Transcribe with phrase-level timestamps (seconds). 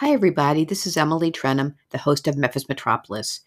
[0.00, 0.66] Hi, everybody.
[0.66, 3.40] This is Emily Trenholm, the host of Memphis Metropolis.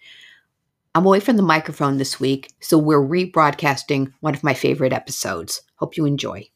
[0.96, 5.62] I'm away from the microphone this week, so we're rebroadcasting one of my favorite episodes.
[5.75, 6.50] Hope you enjoy.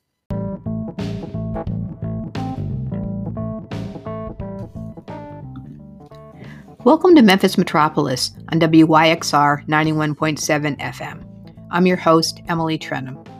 [6.83, 11.23] Welcome to Memphis Metropolis on WYXR 91.7 FM.
[11.69, 13.32] I'm your host, Emily Trenholm.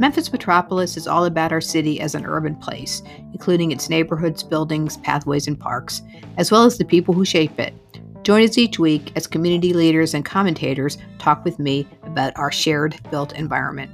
[0.00, 3.02] Memphis Metropolis is all about our city as an urban place,
[3.32, 6.02] including its neighborhoods, buildings, pathways, and parks,
[6.36, 7.74] as well as the people who shape it.
[8.22, 12.96] Join us each week as community leaders and commentators talk with me about our shared
[13.10, 13.90] built environment.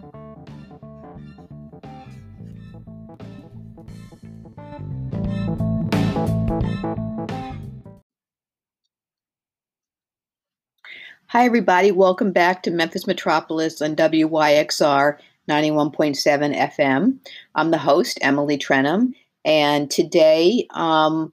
[11.29, 11.93] Hi, everybody.
[11.93, 15.17] Welcome back to Memphis Metropolis on WYXR
[15.49, 17.19] 91.7 FM.
[17.55, 19.13] I'm the host, Emily Trenholm,
[19.45, 21.33] and today I'm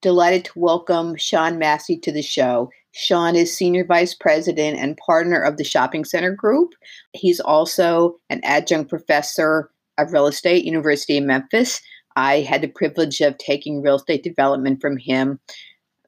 [0.00, 2.70] delighted to welcome Sean Massey to the show.
[2.92, 6.70] Sean is Senior Vice President and partner of the Shopping Center Group.
[7.12, 11.80] He's also an adjunct professor of real estate, University of Memphis.
[12.16, 15.38] I had the privilege of taking real estate development from him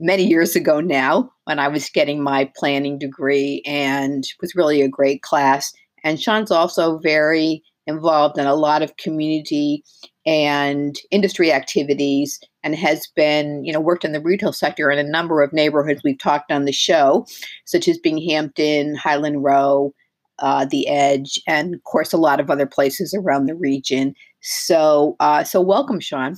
[0.01, 4.89] many years ago now when I was getting my planning degree and was really a
[4.89, 5.73] great class.
[6.05, 9.83] And Sean's also very involved in a lot of community
[10.25, 15.11] and industry activities and has been, you know, worked in the retail sector in a
[15.11, 17.27] number of neighborhoods we've talked on the show,
[17.65, 19.93] such as Binghampton, Highland Row,
[20.39, 24.15] uh, The Edge, and of course a lot of other places around the region.
[24.41, 26.37] So, uh, so welcome, Sean.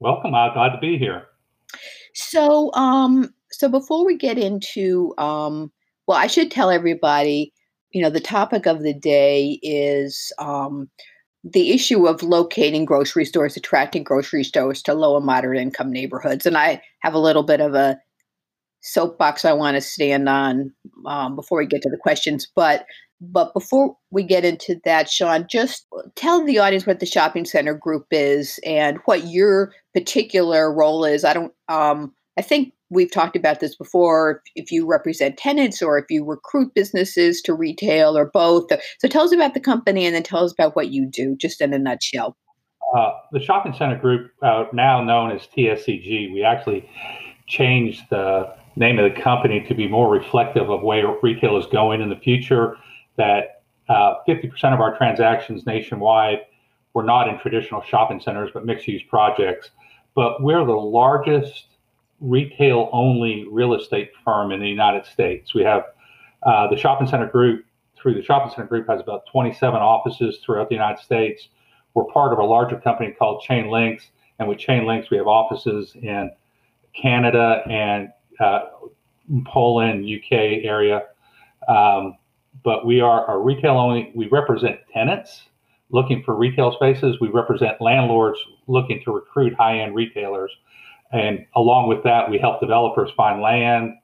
[0.00, 0.34] Welcome.
[0.34, 1.22] I'm glad to be here.
[2.14, 5.72] So, um, so before we get into, um,
[6.06, 7.53] well, I should tell everybody
[7.94, 10.90] you know, the topic of the day is um,
[11.44, 16.44] the issue of locating grocery stores, attracting grocery stores to low and moderate income neighborhoods.
[16.44, 17.98] And I have a little bit of a
[18.82, 20.72] soapbox I want to stand on
[21.06, 22.50] um, before we get to the questions.
[22.54, 22.84] But
[23.20, 25.86] but before we get into that, Sean, just
[26.16, 31.24] tell the audience what the shopping center group is and what your particular role is.
[31.24, 31.52] I don't.
[31.68, 36.24] Um, I think we've talked about this before if you represent tenants or if you
[36.24, 40.44] recruit businesses to retail or both so tell us about the company and then tell
[40.44, 42.36] us about what you do just in a nutshell.
[42.96, 46.88] Uh, the shopping center group uh, now known as tscg we actually
[47.46, 52.00] changed the name of the company to be more reflective of where retail is going
[52.00, 52.76] in the future
[53.16, 56.38] that uh, 50% of our transactions nationwide
[56.94, 59.70] were not in traditional shopping centers but mixed use projects.
[60.14, 61.66] But we're the largest
[62.24, 65.54] retail only real estate firm in the United States.
[65.54, 65.84] We have
[66.42, 67.64] uh, the shopping center group,
[67.96, 71.48] through the shopping center group, has about 27 offices throughout the United States.
[71.94, 75.26] We're part of a larger company called Chain Links, and with Chain Links, we have
[75.26, 76.30] offices in
[77.00, 78.08] Canada and
[78.40, 78.66] uh,
[79.46, 81.02] Poland, UK area.
[81.68, 82.16] Um,
[82.62, 85.44] but we are a retail only, we represent tenants
[85.90, 87.20] looking for retail spaces.
[87.20, 90.50] We represent landlords looking to recruit high end retailers.
[91.14, 93.94] And along with that, we help developers find land.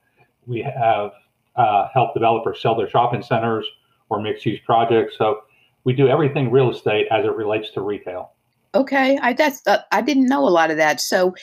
[0.47, 1.11] We have
[1.57, 3.65] uh, helped developers sell their shopping centers
[4.09, 5.17] or mixed use projects.
[5.17, 5.41] So
[5.83, 8.31] we do everything real estate as it relates to retail.
[8.73, 11.01] Okay, I that's uh, I didn't know a lot of that.
[11.01, 11.35] So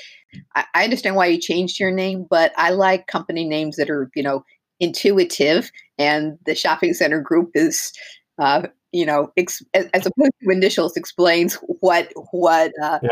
[0.54, 4.10] I, I, understand why you changed your name, but I like company names that are
[4.14, 4.46] you know
[4.80, 7.92] intuitive, and the shopping center group is.
[8.38, 13.10] Uh, you know, ex- as opposed to initials, explains what what uh, yeah.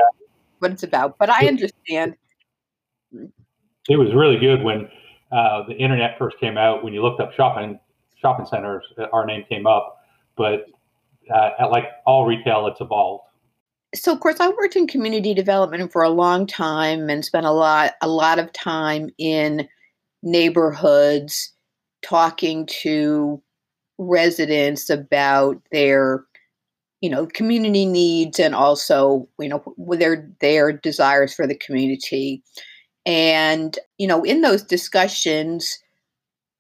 [0.60, 1.18] what it's about.
[1.18, 2.14] But I understand
[3.88, 4.88] it was really good when
[5.32, 6.84] uh, the internet first came out.
[6.84, 7.78] When you looked up shopping
[8.20, 9.98] shopping centers, uh, our name came up.
[10.36, 10.66] But
[11.34, 13.24] uh, like all retail, it's evolved.
[13.94, 17.52] So, of course, I worked in community development for a long time and spent a
[17.52, 19.68] lot a lot of time in
[20.22, 21.52] neighborhoods
[22.02, 23.42] talking to
[23.98, 26.24] residents about their
[27.00, 29.62] you know community needs and also you know
[29.96, 32.42] their their desires for the community
[33.06, 35.78] and, you know, in those discussions,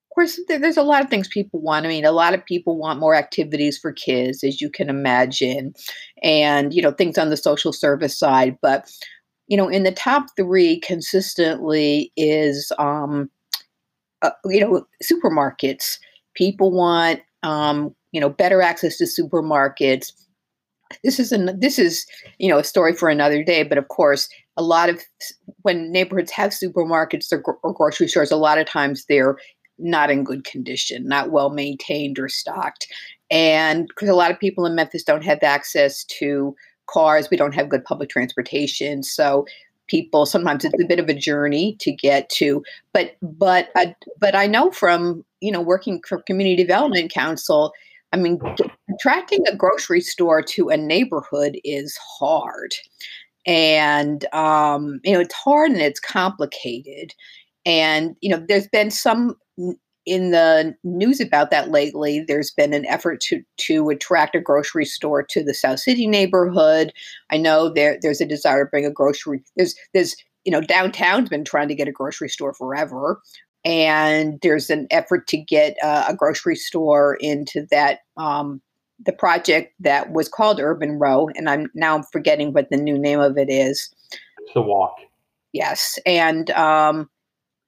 [0.04, 1.84] of course, there's a lot of things people want.
[1.84, 5.74] I mean, a lot of people want more activities for kids, as you can imagine,
[6.22, 8.56] and, you know, things on the social service side.
[8.62, 8.90] But,
[9.48, 13.28] you know, in the top three consistently is, um,
[14.22, 15.98] uh, you know, supermarkets.
[16.34, 20.12] People want, um, you know, better access to supermarkets.
[21.04, 22.06] This is an, this is
[22.38, 23.64] you know a story for another day.
[23.64, 25.02] But of course, a lot of
[25.62, 29.36] when neighborhoods have supermarkets or, or grocery stores, a lot of times they're
[29.78, 32.86] not in good condition, not well maintained or stocked.
[33.30, 36.54] And because a lot of people in Memphis don't have access to
[36.86, 39.02] cars, we don't have good public transportation.
[39.02, 39.44] So
[39.88, 42.62] people sometimes it's a bit of a journey to get to
[42.92, 47.72] but but I, but I know from you know working for community development council
[48.12, 48.40] I mean
[48.92, 52.74] attracting a grocery store to a neighborhood is hard
[53.46, 57.14] and um, you know it's hard and it's complicated
[57.64, 59.36] and you know there's been some
[60.06, 62.24] in the news about that lately.
[62.26, 66.92] There's been an effort to to attract a grocery store to the South City neighborhood.
[67.30, 69.42] I know there there's a desire to bring a grocery.
[69.56, 73.20] There's there's you know downtown's been trying to get a grocery store forever,
[73.64, 78.00] and there's an effort to get uh, a grocery store into that.
[78.16, 78.62] Um,
[79.04, 83.20] the project that was called Urban Row, and I'm now forgetting what the new name
[83.20, 83.90] of it is.
[84.42, 84.96] It's the walk.
[85.52, 87.08] Yes, and um,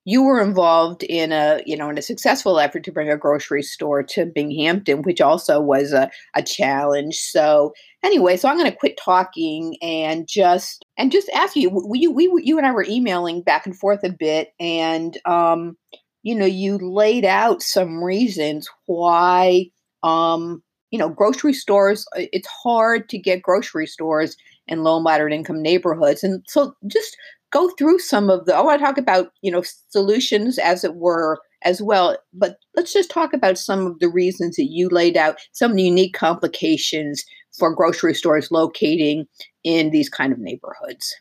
[0.04, 3.62] you were involved in a you know in a successful effort to bring a grocery
[3.62, 7.16] store to Binghampton, which also was a, a challenge.
[7.16, 11.68] So anyway, so I'm going to quit talking and just and just ask you.
[11.68, 15.76] We, we you and I were emailing back and forth a bit, and um,
[16.22, 19.66] you know you laid out some reasons why
[20.02, 22.06] um, you know grocery stores.
[22.14, 24.36] It's hard to get grocery stores
[24.66, 27.16] in low moderate income neighborhoods, and so just
[27.50, 30.94] go through some of the i want to talk about you know solutions as it
[30.96, 35.16] were as well but let's just talk about some of the reasons that you laid
[35.16, 37.24] out some of the unique complications
[37.58, 39.26] for grocery stores locating
[39.64, 41.14] in these kind of neighborhoods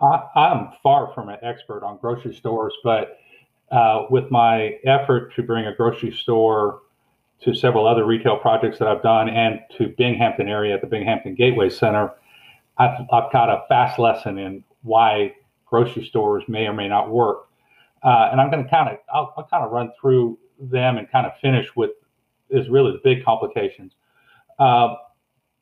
[0.00, 3.18] I, am far from an expert on grocery stores but
[3.72, 6.80] uh, with my effort to bring a grocery store
[7.44, 11.34] to several other retail projects that I've done and to Binghampton area at the Binghampton
[11.36, 12.12] Gateway Center,
[12.78, 15.34] I've, I've got a fast lesson in why
[15.66, 17.48] grocery stores may or may not work.
[18.02, 21.10] Uh, and I'm going to kind of, I'll, I'll kind of run through them and
[21.10, 21.90] kind of finish with
[22.50, 23.92] is really the big complications.
[24.58, 24.94] Uh,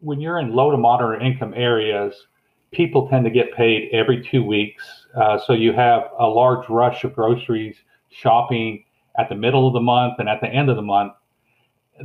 [0.01, 2.27] when you're in low to moderate income areas,
[2.73, 5.07] people tend to get paid every two weeks.
[5.15, 7.77] Uh, so you have a large rush of groceries
[8.11, 8.85] shopping
[9.19, 11.13] at the middle of the month and at the end of the month.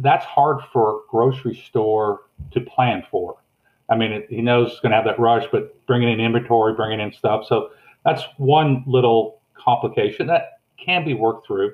[0.02, 2.22] That's hard for a grocery store
[2.52, 3.38] to plan for.
[3.90, 6.74] I mean, it, he knows it's going to have that rush, but bringing in inventory,
[6.74, 7.46] bringing in stuff.
[7.48, 7.72] So
[8.04, 11.74] that's one little complication that can be worked through.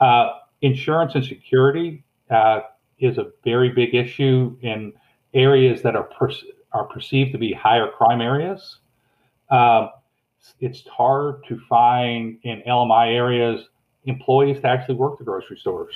[0.00, 2.60] Uh, insurance and security uh,
[2.98, 4.92] is a very big issue in
[5.34, 6.30] areas that are per-
[6.72, 8.78] are perceived to be higher crime areas.
[9.50, 9.88] Uh,
[10.60, 13.68] it's hard to find in LMI areas
[14.04, 15.94] employees to actually work the grocery stores.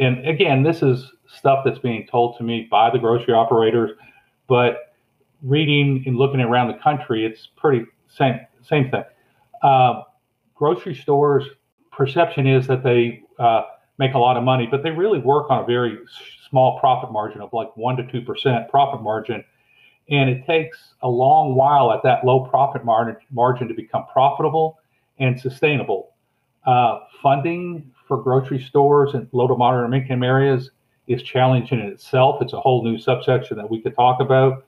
[0.00, 3.90] And again, this is stuff that's being told to me by the grocery operators,
[4.48, 4.94] but
[5.42, 9.04] reading and looking around the country, it's pretty same same thing.
[9.62, 10.02] Uh,
[10.54, 11.44] grocery stores
[11.92, 13.62] perception is that they uh,
[13.98, 15.98] make a lot of money, but they really work on a very
[16.48, 19.44] small profit margin of like one to two percent profit margin,
[20.10, 24.78] and it takes a long while at that low profit margin margin to become profitable
[25.18, 26.10] and sustainable.
[26.66, 30.70] Uh, funding for grocery stores in low to moderate income areas
[31.06, 32.40] is challenging in itself.
[32.40, 34.64] It's a whole new subsection that we could talk about,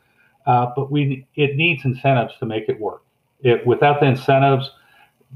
[0.47, 3.03] uh, but we it needs incentives to make it work.
[3.43, 4.71] It, without the incentives,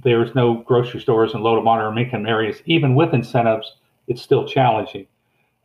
[0.02, 2.62] there's no grocery stores in low to moderate income areas.
[2.66, 3.76] Even with incentives,
[4.08, 5.06] it's still challenging.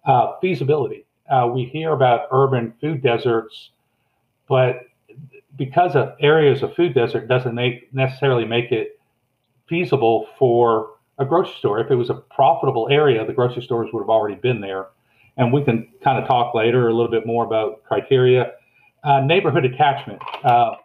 [0.06, 1.06] Uh, feasibility.
[1.30, 3.72] Uh, we hear about urban food deserts,
[4.48, 4.82] but
[5.58, 9.00] because of areas of food desert doesn't make necessarily make it
[9.68, 11.80] feasible for a grocery store.
[11.80, 14.88] If it was a profitable area, the grocery stores would have already been there.
[15.38, 18.54] And we can kind of talk later a little bit more about criteria.
[19.04, 20.22] Uh, neighborhood attachment.
[20.44, 20.76] Uh,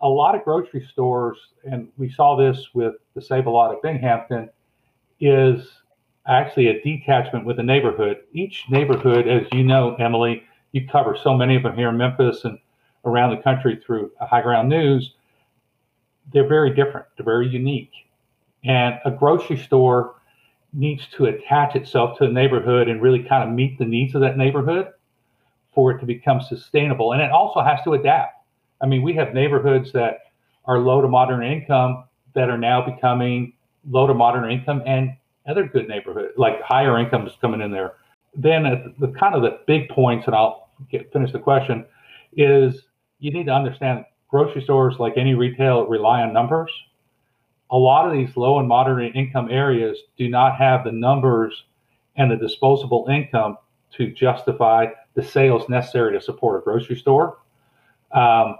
[0.00, 3.82] a lot of grocery stores, and we saw this with the Save a Lot of
[3.82, 4.48] Binghampton,
[5.20, 5.68] is
[6.26, 8.18] actually a detachment with a neighborhood.
[8.32, 12.44] Each neighborhood, as you know, Emily, you cover so many of them here in Memphis
[12.44, 12.58] and
[13.04, 15.14] around the country through High Ground News.
[16.32, 17.06] They're very different.
[17.16, 17.92] They're very unique.
[18.66, 20.16] And a grocery store
[20.72, 24.20] needs to attach itself to a neighborhood and really kind of meet the needs of
[24.20, 24.88] that neighborhood
[25.74, 27.12] for it to become sustainable.
[27.12, 28.34] And it also has to adapt.
[28.80, 30.18] I mean, we have neighborhoods that
[30.64, 32.04] are low to moderate income
[32.34, 33.52] that are now becoming
[33.88, 35.16] low to moderate income and
[35.48, 37.94] other good neighborhood, like higher incomes coming in there.
[38.34, 41.86] Then uh, the kind of the big points, and I'll get, finish the question,
[42.36, 42.82] is
[43.20, 46.70] you need to understand grocery stores, like any retail, rely on numbers.
[47.70, 51.64] A lot of these low and moderate income areas do not have the numbers
[52.16, 53.58] and the disposable income
[53.92, 57.38] to justify the sales necessary to support a grocery store.
[58.12, 58.56] Um,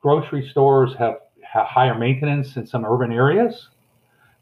[0.00, 3.68] grocery stores have, have higher maintenance in some urban areas.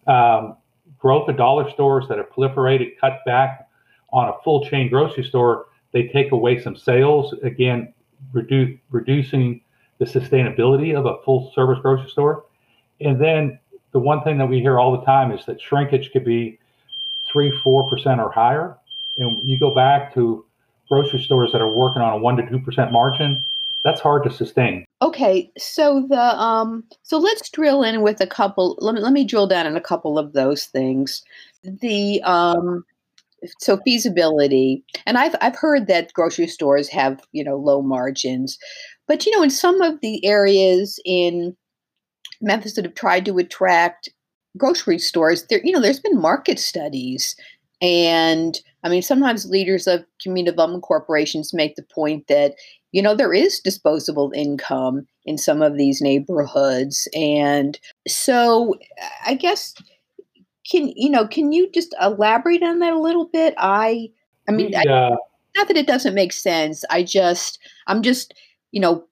[0.06, 0.56] Um,
[0.98, 3.68] growth of dollar stores that have proliferated, cut back
[4.12, 7.92] on a full chain grocery store, they take away some sales, again,
[8.32, 9.60] reduce, reducing
[9.98, 12.46] the sustainability of a full service grocery store.
[13.00, 13.58] And then
[13.94, 16.58] the one thing that we hear all the time is that shrinkage could be
[17.32, 18.76] three, four percent or higher.
[19.16, 20.44] And you go back to
[20.88, 23.42] grocery stores that are working on a one to two percent margin,
[23.84, 24.84] that's hard to sustain.
[25.00, 28.76] Okay, so the um, so let's drill in with a couple.
[28.80, 31.22] Let me let me drill down in a couple of those things.
[31.62, 32.84] The um,
[33.60, 38.58] so feasibility, and I've I've heard that grocery stores have you know low margins,
[39.06, 41.54] but you know in some of the areas in
[42.44, 44.08] Memphis that have tried to attract
[44.56, 47.36] grocery stores, there you know there's been market studies
[47.84, 52.54] and I mean, sometimes leaders of community development corporations make the point that,
[52.92, 57.08] you know, there is disposable income in some of these neighborhoods.
[57.14, 58.74] And so
[59.26, 59.74] I guess
[60.70, 63.54] can you know, can you just elaborate on that a little bit?
[63.58, 64.08] I
[64.48, 65.10] I mean yeah.
[65.10, 65.16] I,
[65.56, 66.84] not that it doesn't make sense.
[66.90, 68.34] I just I'm just,
[68.72, 69.04] you know,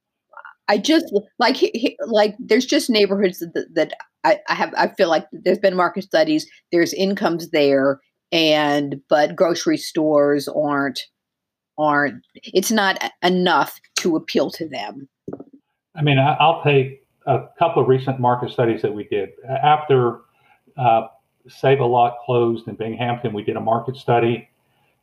[0.72, 1.58] I just like
[2.06, 3.92] like there's just neighborhoods that, that
[4.24, 8.00] I, I have I feel like there's been market studies, there's incomes there
[8.32, 10.98] and but grocery stores aren't
[11.76, 15.10] aren't it's not enough to appeal to them.
[15.94, 19.28] I mean i'll take a couple of recent market studies that we did.
[19.46, 20.20] After
[20.78, 21.08] uh,
[21.48, 24.48] save a lot closed in binghampton we did a market study.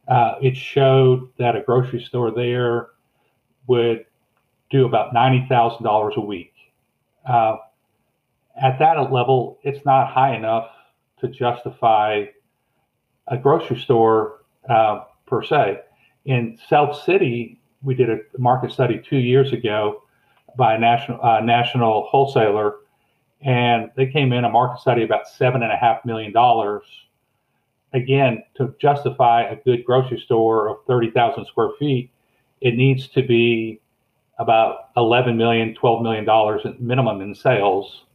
[0.08, 2.88] Uh, it showed that a grocery store there
[3.68, 4.04] would
[4.70, 6.54] do about $90000 a week
[7.28, 7.58] uh,
[8.62, 10.70] at that level it's not high enough
[11.20, 12.26] to justify
[13.28, 15.80] a grocery store uh, per se.
[16.26, 20.04] In South City, we did a market study two years ago
[20.58, 22.78] by a national uh, national wholesaler,
[23.42, 26.84] and they came in a market study about seven and a half million dollars.
[27.94, 32.12] Again, to justify a good grocery store of thirty thousand square feet,
[32.62, 33.80] it needs to be
[34.40, 38.06] about 11 million, 12 million dollars minimum in sales.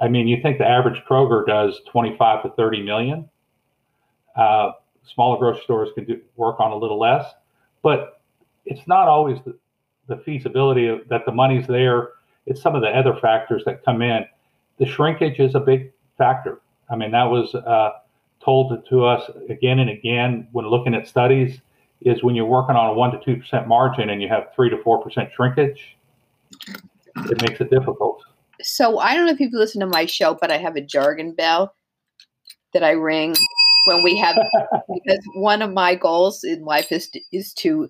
[0.00, 3.28] I mean, you think the average Kroger does 25 to 30 million.
[4.36, 4.72] Uh,
[5.04, 7.24] smaller grocery stores can do work on a little less,
[7.82, 8.20] but
[8.64, 9.56] it's not always the,
[10.08, 12.10] the feasibility of, that the money's there.
[12.46, 14.24] It's some of the other factors that come in.
[14.78, 16.60] The shrinkage is a big factor.
[16.90, 17.90] I mean, that was uh,
[18.44, 21.60] told to us again and again when looking at studies.
[22.04, 24.70] Is when you're working on a one to two percent margin and you have three
[24.70, 25.96] to four percent shrinkage,
[27.16, 28.22] it makes it difficult.
[28.60, 31.34] So I don't know if you've listened to my show, but I have a jargon
[31.34, 31.74] bell
[32.72, 33.34] that I ring
[33.86, 34.36] when we have
[34.94, 37.88] because one of my goals in life is to, is to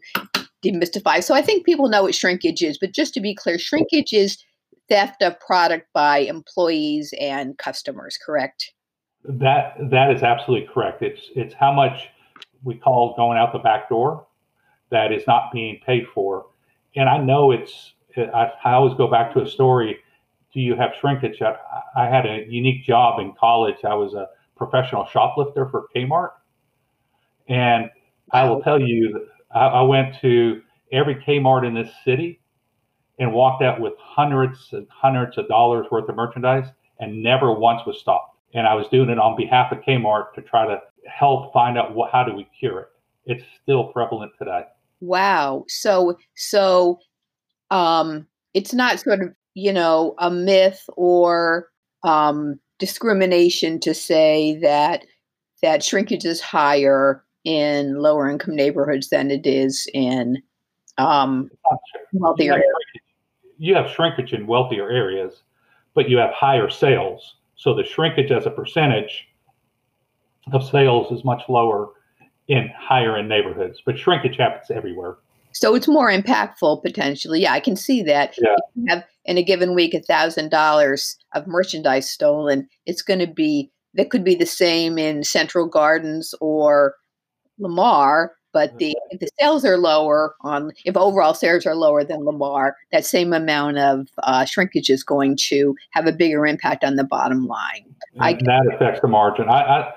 [0.64, 1.23] demystify.
[1.23, 4.42] So I think people know what shrinkage is, but just to be clear, shrinkage is
[4.88, 8.19] theft of product by employees and customers.
[8.25, 8.73] Correct?
[9.25, 11.02] That that is absolutely correct.
[11.02, 12.09] It's it's how much
[12.64, 14.26] we call going out the back door
[14.90, 16.47] that is not being paid for.
[16.97, 17.95] And I know it's.
[18.16, 19.99] I, I always go back to a story.
[20.52, 21.40] Do you have shrinkage?
[21.40, 21.57] I,
[21.97, 23.85] I had a unique job in college.
[23.85, 26.33] I was a professional shoplifter for Kmart.
[27.49, 27.90] And
[28.33, 30.61] I will tell you, I, I went to
[30.92, 32.40] every Kmart in this city
[33.19, 36.69] and walked out with hundreds and hundreds of dollars worth of merchandise
[37.00, 38.31] and never once was stopped.
[38.54, 41.94] And I was doing it on behalf of Kmart to try to help find out
[41.94, 42.88] what, how do we cure it.
[43.25, 44.64] It's still prevalent today.
[45.00, 45.64] Wow.
[45.68, 46.99] So, so,
[47.71, 51.71] um, it's not sort of, you know, a myth or,
[52.04, 55.06] um, discrimination to say that
[55.62, 60.42] that shrinkage is higher in lower income neighborhoods than it is in
[60.99, 61.50] um,
[62.12, 62.66] wealthier areas.
[63.59, 65.42] You have shrinkage in wealthier areas,
[65.94, 67.37] but you have higher sales.
[67.62, 69.28] So the shrinkage as a percentage
[70.52, 71.90] of sales is much lower
[72.49, 75.19] in higher end neighborhoods, but shrinkage happens everywhere.
[75.52, 77.42] So it's more impactful potentially.
[77.42, 78.35] Yeah, I can see that.
[78.37, 78.57] Yeah.
[78.88, 82.69] have in a given week a thousand dollars of merchandise stolen.
[82.85, 86.97] It's going to be that could be the same in Central Gardens or
[87.61, 92.25] Lamar, but the if the sales are lower on if overall sales are lower than
[92.25, 96.97] Lamar, that same amount of uh, shrinkage is going to have a bigger impact on
[96.97, 97.94] the bottom line.
[98.21, 99.49] I, that affects the margin.
[99.49, 99.94] I, I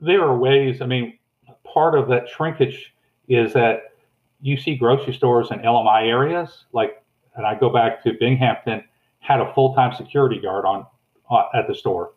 [0.00, 0.82] there are ways.
[0.82, 1.18] I mean,
[1.64, 2.92] part of that shrinkage
[3.28, 3.94] is that
[4.40, 7.02] you see grocery stores in LMI areas, like,
[7.36, 8.84] and I go back to Binghampton,
[9.20, 10.86] had a full time security guard on
[11.30, 12.12] uh, at the store.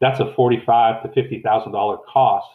[0.00, 2.50] That's a forty-five to fifty thousand dollar cost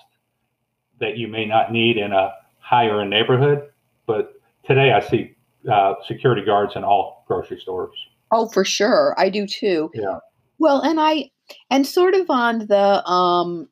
[1.00, 3.70] that you may not need in a higher end neighborhood.
[4.06, 4.34] But
[4.66, 5.36] today, I see
[5.72, 7.96] uh, security guards in all grocery stores.
[8.32, 9.90] Oh, for sure, I do too.
[9.94, 10.20] Yeah.
[10.60, 11.30] Well, and I
[11.70, 13.70] and sort of on the um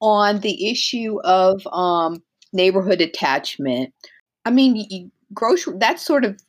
[0.00, 3.92] on the issue of um neighborhood attachment
[4.48, 6.40] I mean, grocery, that sort of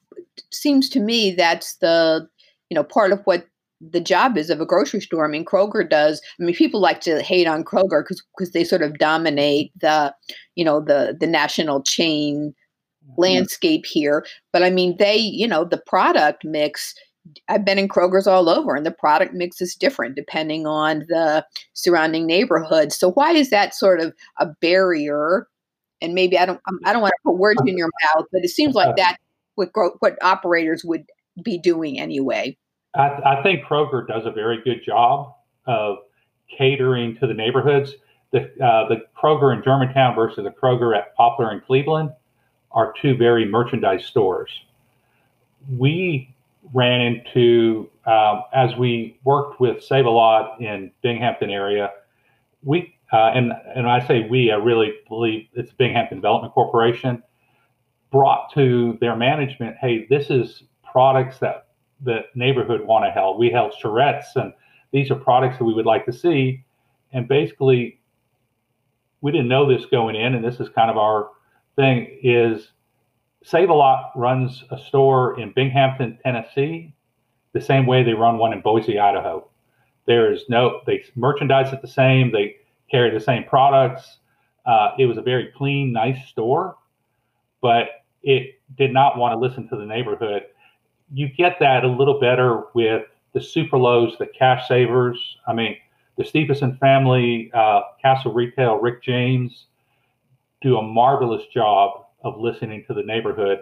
[0.52, 2.26] seems to me that's the
[2.70, 3.46] you know part of what
[3.82, 5.26] the job is of a grocery store.
[5.26, 6.22] I mean, Kroger does.
[6.40, 10.14] I mean, people like to hate on Kroger because because they sort of dominate the,
[10.56, 12.54] you know, the the national chain
[13.04, 13.22] mm-hmm.
[13.22, 14.26] landscape here.
[14.52, 16.94] But I mean, they, you know, the product mix.
[17.48, 21.46] I've been in Kroger's all over, and the product mix is different depending on the
[21.74, 22.92] surrounding neighborhood.
[22.92, 25.48] So why is that sort of a barrier?
[26.02, 28.50] And maybe I don't I don't want to put words in your mouth, but it
[28.50, 29.18] seems like that
[29.56, 29.70] what
[30.00, 31.06] what operators would
[31.44, 32.58] be doing anyway.
[32.96, 36.00] I, I think Kroger does a very good job of
[36.56, 37.94] catering to the neighborhoods.
[38.32, 42.12] The, uh, the Kroger in Germantown versus the Kroger at Poplar in Cleveland
[42.72, 44.52] are two very merchandise stores.
[45.78, 46.34] We
[46.74, 51.92] ran into, um, as we worked with Save a Lot in Binghampton area,
[52.64, 57.24] we, uh, and, and I say we, I really believe it's Binghampton Development Corporation,
[58.12, 61.69] brought to their management, hey, this is products that
[62.02, 63.38] the neighborhood want to help.
[63.38, 64.54] We held charrettes, and
[64.92, 66.64] these are products that we would like to see.
[67.12, 68.00] And basically,
[69.22, 71.30] we didn't know this going in, and this is kind of our
[71.76, 72.72] thing is
[73.44, 76.94] Save a Lot runs a store in Binghampton, Tennessee,
[77.54, 79.48] the same way they run one in Boise, Idaho.
[80.06, 82.58] There is no, they merchandise it the same, they
[82.92, 84.18] carry the same products.
[84.66, 86.76] Uh, it was a very clean, nice store,
[87.62, 87.88] but
[88.24, 90.44] it did not want to listen to the neighborhood
[91.14, 95.38] you get that a little better with the super lows, the cash savers.
[95.48, 95.78] I mean,
[96.18, 99.66] the Stephenson family, uh, Castle Retail, Rick James
[100.62, 103.60] do a marvelous job of listening to the neighborhood.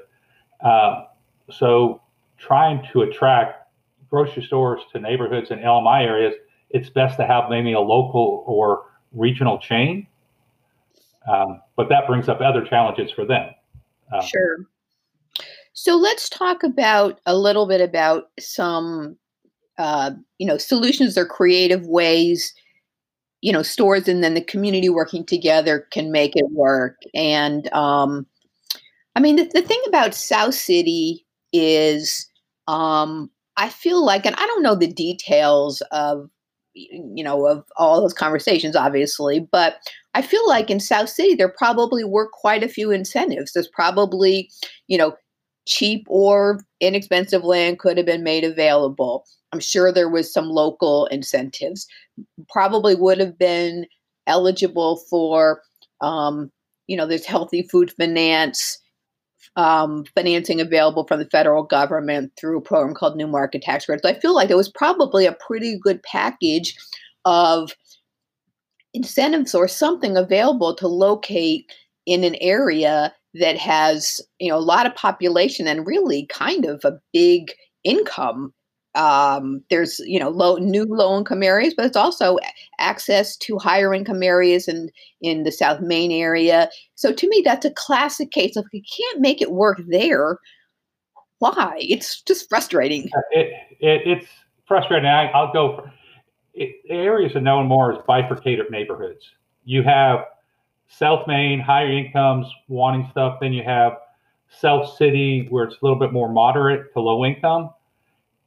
[0.62, 1.04] Uh,
[1.52, 2.02] so,
[2.38, 3.68] trying to attract
[4.10, 6.34] grocery stores to neighborhoods and LMI areas,
[6.72, 10.08] it's best to have maybe a local or regional chain.
[11.32, 13.50] Um, but that brings up other challenges for them.
[14.14, 14.58] Um, sure.
[15.80, 19.16] So let's talk about a little bit about some,
[19.78, 22.52] uh, you know, solutions or creative ways,
[23.42, 26.98] you know, stores and then the community working together can make it work.
[27.14, 28.26] And um,
[29.16, 32.28] I mean, the, the thing about South City is,
[32.68, 36.28] um, I feel like, and I don't know the details of,
[36.74, 39.76] you know, of all those conversations, obviously, but
[40.16, 43.54] I feel like in South City, there probably were quite a few incentives.
[43.54, 44.50] There's probably,
[44.88, 45.16] you know,
[45.68, 49.26] cheap or inexpensive land could have been made available.
[49.52, 51.88] I'm sure there was some local incentives.
[52.50, 53.86] Probably would have been
[54.26, 55.62] eligible for,
[56.02, 56.52] um,
[56.88, 58.80] you know, there's healthy food finance,
[59.56, 64.06] um, financing available from the federal government through a program called New Market Tax Credits.
[64.06, 66.76] I feel like it was probably a pretty good package
[67.26, 67.74] of
[68.94, 71.72] incentives or something available to locate
[72.06, 76.82] in an area that has you know a lot of population and really kind of
[76.84, 77.52] a big
[77.84, 78.54] income.
[78.96, 82.38] Um, there's you know low new low income areas but it's also
[82.80, 84.90] access to higher income areas in
[85.22, 86.70] in the south main area.
[86.96, 90.40] So to me that's a classic case of you can't make it work there.
[91.40, 91.76] Why?
[91.78, 93.10] It's just frustrating.
[93.32, 94.28] It, it it's
[94.68, 95.08] frustrating.
[95.08, 95.94] I, will go for
[96.58, 99.24] it, areas are known more as bifurcated neighborhoods.
[99.64, 100.22] You have
[100.88, 103.40] South Main, higher incomes wanting stuff.
[103.42, 103.98] Then you have
[104.50, 107.72] South City, where it's a little bit more moderate to low income.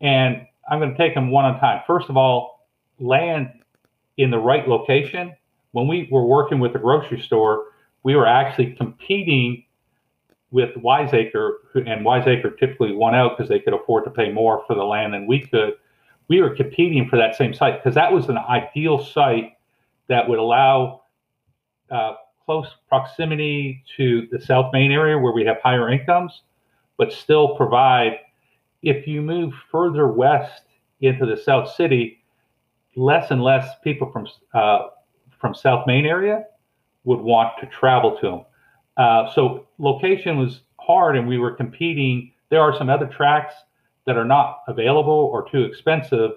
[0.00, 1.82] And I'm going to take them one at a time.
[1.86, 2.66] First of all,
[2.98, 3.50] land
[4.16, 5.34] in the right location.
[5.72, 7.66] When we were working with the grocery store,
[8.02, 9.64] we were actually competing
[10.50, 14.74] with Wiseacre, and Wiseacre typically won out because they could afford to pay more for
[14.74, 15.74] the land than we could.
[16.28, 19.52] We were competing for that same site because that was an ideal site
[20.08, 21.02] that would allow
[21.90, 22.14] uh,
[22.50, 26.42] close proximity to the South Main area where we have higher incomes,
[26.96, 28.18] but still provide.
[28.82, 30.64] If you move further west
[31.00, 32.24] into the South City,
[32.96, 34.88] less and less people from uh,
[35.40, 36.46] from South Main area
[37.04, 38.44] would want to travel to them.
[38.96, 42.32] Uh, so location was hard, and we were competing.
[42.48, 43.54] There are some other tracks
[44.06, 46.32] that are not available or too expensive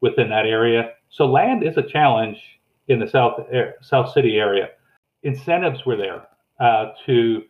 [0.00, 0.92] within that area.
[1.10, 2.38] So land is a challenge
[2.88, 3.38] in the South
[3.82, 4.70] South City area
[5.22, 6.26] incentives were there
[6.60, 7.42] uh, to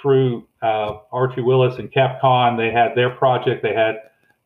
[0.00, 2.56] through uh, Archie Willis and CapCon.
[2.56, 3.62] They had their project.
[3.62, 3.96] They had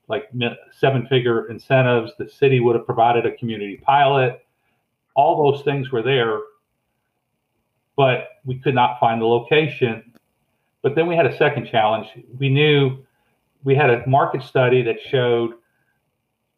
[0.09, 0.31] like
[0.72, 2.12] seven-figure incentives.
[2.18, 4.44] The city would have provided a community pilot.
[5.14, 6.40] All those things were there,
[7.96, 10.12] but we could not find the location.
[10.83, 12.09] But then we had a second challenge.
[12.38, 12.98] We knew
[13.64, 15.55] we had a market study that showed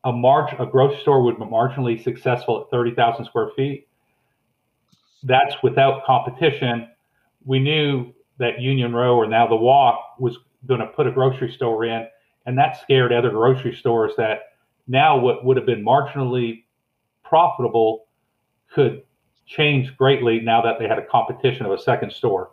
[0.04, 3.88] a march a grocery store would be marginally successful at 30,000 square feet
[5.22, 6.88] that's without competition.
[7.44, 11.52] We knew that Union Row, or now the Walk, was going to put a grocery
[11.52, 12.06] store in,
[12.46, 14.40] and that scared other grocery stores that
[14.88, 16.64] now what would have been marginally
[17.24, 18.06] profitable
[18.72, 19.02] could
[19.46, 22.50] change greatly now that they had a competition of a second store.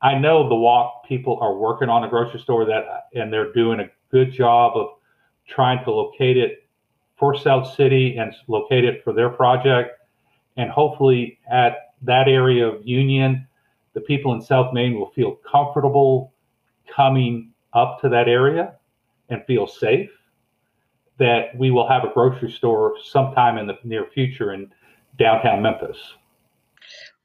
[0.00, 3.80] I know the walk people are working on a grocery store that, and they're doing
[3.80, 4.98] a good job of
[5.46, 6.68] trying to locate it
[7.16, 9.97] for South City and locate it for their project.
[10.58, 13.46] And hopefully, at that area of Union,
[13.94, 16.34] the people in South Main will feel comfortable
[16.94, 18.74] coming up to that area
[19.30, 20.10] and feel safe.
[21.18, 24.70] That we will have a grocery store sometime in the near future in
[25.18, 25.96] downtown Memphis.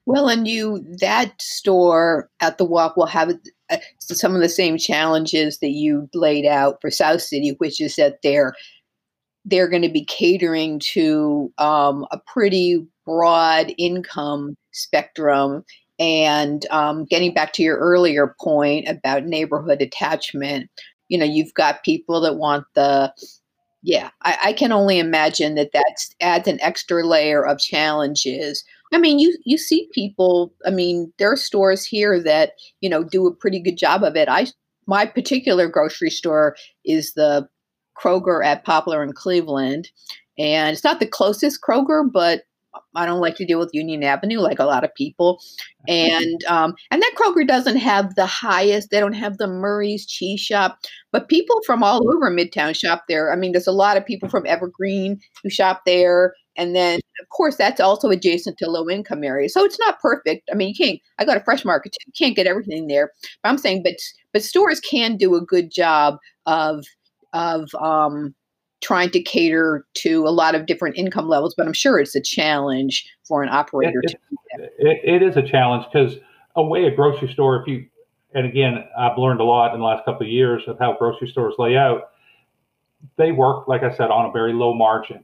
[0.06, 3.32] Well, and you that store at the walk will have
[3.70, 7.96] uh, some of the same challenges that you laid out for South City, which is
[7.96, 8.54] that they're
[9.46, 15.64] they're going to be catering to um, a pretty broad income spectrum.
[16.00, 20.70] And um, getting back to your earlier point about neighborhood attachment,
[21.08, 23.14] you know, you've got people that want the
[23.84, 28.64] yeah, I, I, can only imagine that that adds an extra layer of challenges.
[28.94, 30.54] I mean, you you see people.
[30.66, 34.16] I mean, there are stores here that you know do a pretty good job of
[34.16, 34.30] it.
[34.30, 34.48] I
[34.88, 37.48] my particular grocery store is the
[38.02, 39.90] Kroger at Poplar in Cleveland,
[40.38, 42.44] and it's not the closest Kroger, but
[42.96, 45.42] I don't like to deal with Union Avenue like a lot of people,
[45.88, 48.90] and um, and that Kroger doesn't have the highest.
[48.90, 50.80] They don't have the Murray's Cheese Shop,
[51.12, 53.32] but people from all over Midtown shop there.
[53.32, 57.30] I mean, there's a lot of people from Evergreen who shop there, and then of
[57.30, 59.54] course that's also adjacent to low income areas.
[59.54, 60.50] So it's not perfect.
[60.52, 61.00] I mean, you can't.
[61.20, 61.96] I got a fresh market.
[62.06, 63.12] You can't get everything there.
[63.42, 63.96] But I'm saying, but
[64.32, 66.86] but stores can do a good job of
[67.34, 68.34] of um,
[68.84, 72.22] trying to cater to a lot of different income levels, but I'm sure it's a
[72.22, 74.02] challenge for an operator.
[74.04, 76.18] It, it, it is a challenge because
[76.56, 77.88] a way a grocery store, if you,
[78.36, 81.30] and again, I've learned a lot in the last couple of years of how grocery
[81.30, 82.12] stores lay out.
[83.16, 85.24] They work, like I said, on a very low margin.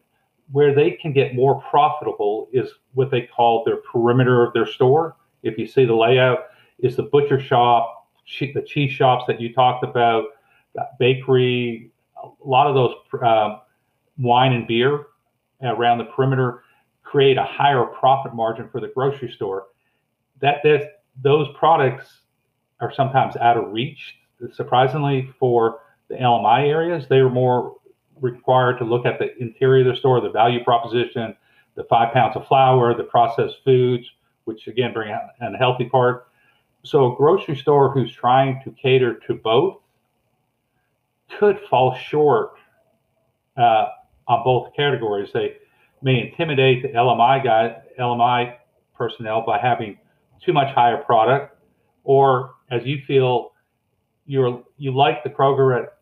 [0.51, 5.15] Where they can get more profitable is what they call their perimeter of their store.
[5.43, 6.45] If you see the layout,
[6.79, 8.07] is the butcher shop,
[8.39, 10.25] the cheese shops that you talked about,
[10.97, 11.91] bakery,
[12.23, 13.59] a lot of those uh,
[14.17, 15.07] wine and beer
[15.63, 16.63] around the perimeter
[17.03, 19.67] create a higher profit margin for the grocery store.
[20.41, 20.63] That
[21.21, 22.21] those products
[22.79, 24.15] are sometimes out of reach.
[24.53, 27.75] Surprisingly, for the LMI areas, they are more
[28.21, 31.35] required to look at the interior of the store, the value proposition,
[31.75, 34.05] the five pounds of flour, the processed foods,
[34.45, 36.27] which again bring out an healthy part.
[36.83, 39.77] So a grocery store who's trying to cater to both
[41.37, 42.51] could fall short
[43.57, 43.87] uh,
[44.27, 45.29] on both categories.
[45.33, 45.57] They
[46.01, 48.55] may intimidate the LMI guy, LMI
[48.95, 49.97] personnel by having
[50.43, 51.57] too much higher product,
[52.03, 53.51] or as you feel
[54.25, 55.93] you're you like the Kroger at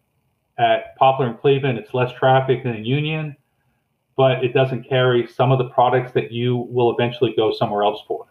[0.57, 3.35] at Poplar and Cleveland, it's less traffic than Union,
[4.15, 8.01] but it doesn't carry some of the products that you will eventually go somewhere else
[8.07, 8.25] for.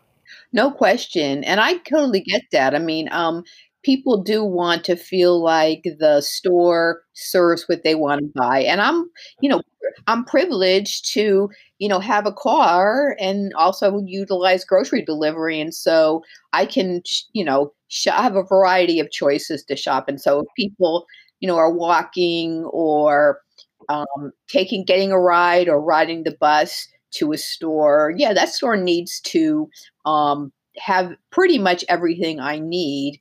[0.52, 1.44] No question.
[1.44, 2.74] And I totally get that.
[2.74, 3.44] I mean, um,
[3.86, 8.58] people do want to feel like the store serves what they want to buy.
[8.58, 9.08] And I'm,
[9.40, 9.62] you know,
[10.08, 15.60] I'm privileged to, you know, have a car and also utilize grocery delivery.
[15.60, 16.22] And so
[16.52, 17.00] I can,
[17.32, 20.08] you know, sh- have a variety of choices to shop.
[20.08, 21.06] And so if people,
[21.38, 23.40] you know, are walking or
[23.88, 28.76] um, taking, getting a ride or riding the bus to a store, yeah, that store
[28.76, 29.68] needs to
[30.04, 33.20] um, have pretty much everything I need.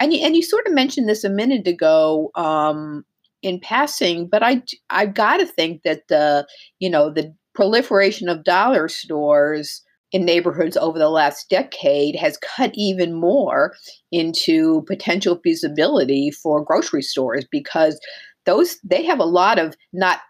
[0.00, 3.04] And you, and you sort of mentioned this a minute ago um,
[3.42, 6.46] in passing, but I I've got to think that the
[6.78, 9.82] you know the proliferation of dollar stores
[10.12, 13.74] in neighborhoods over the last decade has cut even more
[14.10, 18.00] into potential feasibility for grocery stores because
[18.46, 20.20] those they have a lot of not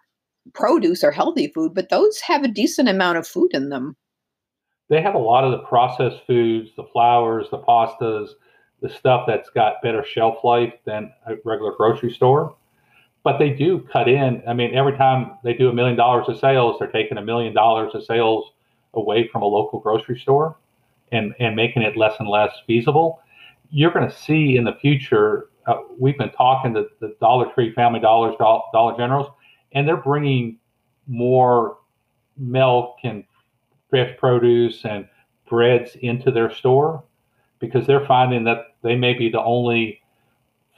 [0.52, 3.96] produce or healthy food, but those have a decent amount of food in them.
[4.88, 8.30] They have a lot of the processed foods, the flours, the pastas,
[8.80, 12.56] the stuff that's got better shelf life than a regular grocery store.
[13.22, 14.42] But they do cut in.
[14.48, 17.52] I mean, every time they do a million dollars of sales, they're taking a million
[17.52, 18.52] dollars of sales
[18.94, 20.56] away from a local grocery store
[21.12, 23.20] and, and making it less and less feasible.
[23.70, 27.72] You're going to see in the future, uh, we've been talking to the Dollar Tree,
[27.74, 29.30] Family Dollars, Dollar Generals,
[29.72, 30.58] and they're bringing
[31.06, 31.78] more
[32.38, 33.24] milk and
[33.90, 35.06] fresh produce and
[35.46, 37.04] breads into their store
[37.60, 40.00] because they're finding that they may be the only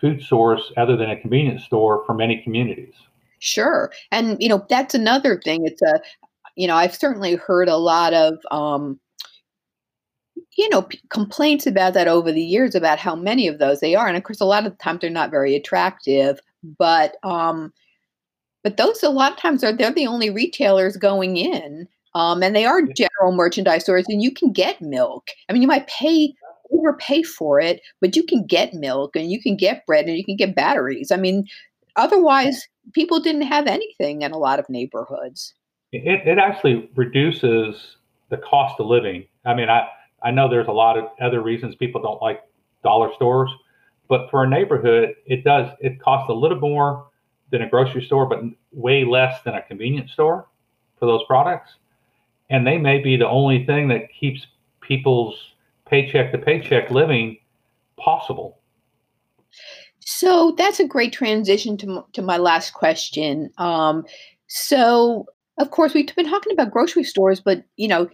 [0.00, 2.94] food source other than a convenience store for many communities.
[3.38, 3.90] Sure.
[4.10, 5.66] And, you know, that's another thing.
[5.66, 6.00] It's a,
[6.56, 9.00] you know, I've certainly heard a lot of, um,
[10.56, 13.94] you know, p- complaints about that over the years about how many of those they
[13.94, 16.40] are, and of course, a lot of the times they're not very attractive.
[16.78, 17.72] But um,
[18.62, 22.54] but those a lot of times are they're the only retailers going in, um, and
[22.54, 25.28] they are general merchandise stores, and you can get milk.
[25.48, 26.34] I mean, you might pay
[26.72, 30.24] overpay for it, but you can get milk and you can get bread and you
[30.24, 31.10] can get batteries.
[31.10, 31.46] I mean,
[31.96, 35.54] otherwise, people didn't have anything in a lot of neighborhoods.
[35.92, 37.96] It, it actually reduces
[38.30, 39.26] the cost of living.
[39.44, 39.86] I mean, I,
[40.22, 42.42] I know there's a lot of other reasons people don't like
[42.82, 43.50] dollar stores,
[44.08, 47.06] but for a neighborhood, it does, it costs a little more
[47.50, 48.40] than a grocery store, but
[48.72, 50.46] way less than a convenience store
[50.98, 51.76] for those products.
[52.48, 54.46] And they may be the only thing that keeps
[54.80, 55.51] people's
[55.92, 57.36] paycheck to paycheck living
[57.98, 58.58] possible.
[60.00, 63.50] So that's a great transition to, to my last question.
[63.58, 64.04] Um,
[64.46, 65.26] so,
[65.58, 68.08] of course, we've been talking about grocery stores, but you know,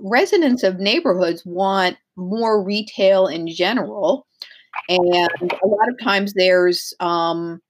[0.00, 4.26] residents of neighborhoods want more retail in general,
[4.90, 7.62] and a lot of times there's, um,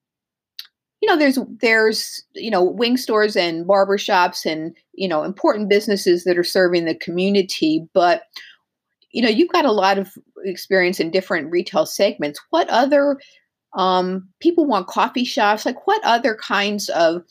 [1.00, 6.24] you know, there's there's you know wing stores and barbershops and you know important businesses
[6.24, 8.24] that are serving the community, but
[9.16, 10.12] you know, you've got a lot of
[10.44, 12.38] experience in different retail segments.
[12.50, 13.18] What other
[13.74, 15.64] um, people want coffee shops?
[15.64, 17.22] Like, what other kinds of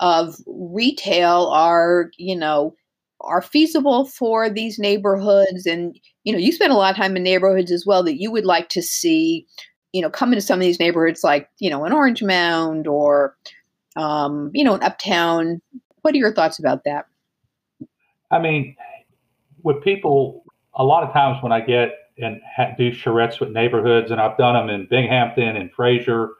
[0.00, 2.74] of retail are you know
[3.22, 5.64] are feasible for these neighborhoods?
[5.64, 8.30] And you know, you spend a lot of time in neighborhoods as well that you
[8.30, 9.46] would like to see.
[9.94, 13.34] You know, come into some of these neighborhoods like you know an Orange Mound or
[13.96, 15.62] um, you know an Uptown.
[16.02, 17.06] What are your thoughts about that?
[18.30, 18.76] I mean,
[19.62, 24.10] with people a lot of times when I get and ha- do charrettes with neighborhoods,
[24.10, 26.30] and I've done them in Binghampton and Frayser,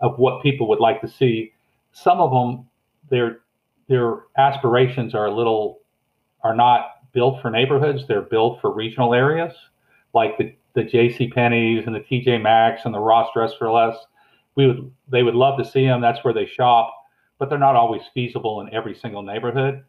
[0.00, 1.52] of what people would like to see.
[1.92, 2.66] Some of them,
[3.10, 3.40] their
[3.88, 5.80] their aspirations are a little
[6.42, 8.06] are not built for neighborhoods.
[8.06, 9.54] They're built for regional areas,
[10.14, 11.28] like the the J.C.
[11.28, 12.38] Penney's and the T.J.
[12.38, 13.96] Maxx and the Ross Dress for Less.
[14.54, 16.00] We would they would love to see them.
[16.00, 16.92] That's where they shop,
[17.38, 19.84] but they're not always feasible in every single neighborhood.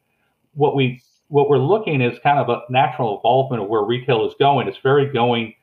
[0.53, 4.33] What we what we're looking is kind of a natural evolvement of where retail is
[4.37, 4.67] going.
[4.67, 5.55] It's very going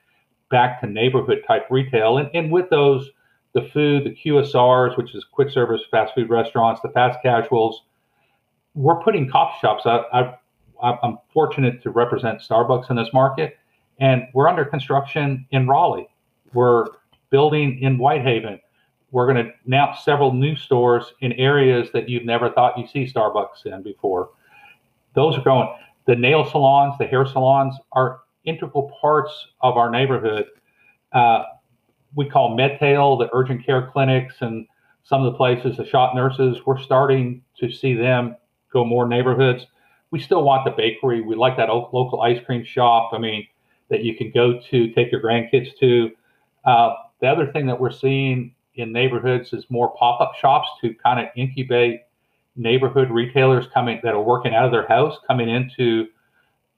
[0.51, 2.17] back to neighborhood type retail.
[2.17, 3.11] And, and with those,
[3.53, 7.83] the food, the QSRs, which is quick service fast food restaurants, the fast casuals,
[8.75, 9.83] we're putting coffee shops.
[9.85, 10.35] I,
[10.83, 13.59] I, I'm fortunate to represent Starbucks in this market,
[14.01, 16.09] and we're under construction in Raleigh.
[16.55, 16.87] We're
[17.29, 18.59] building in Whitehaven.
[19.11, 23.11] We're going to announce several new stores in areas that you've never thought you see
[23.11, 24.31] Starbucks in before
[25.19, 25.69] those are going.
[26.07, 30.47] The nail salons, the hair salons are integral parts of our neighborhood.
[31.13, 31.43] Uh,
[32.15, 34.67] we call MedTail, the urgent care clinics, and
[35.03, 36.59] some of the places, the shop nurses.
[36.65, 38.37] We're starting to see them
[38.73, 39.67] go more neighborhoods.
[40.11, 41.21] We still want the bakery.
[41.21, 43.11] We like that local ice cream shop.
[43.13, 43.47] I mean,
[43.91, 46.11] that you can go to, take your grandkids to.
[46.65, 51.19] Uh, the other thing that we're seeing in neighborhoods is more pop-up shops to kind
[51.21, 52.03] of incubate
[52.59, 56.07] neighborhood retailers coming that are working out of their house coming into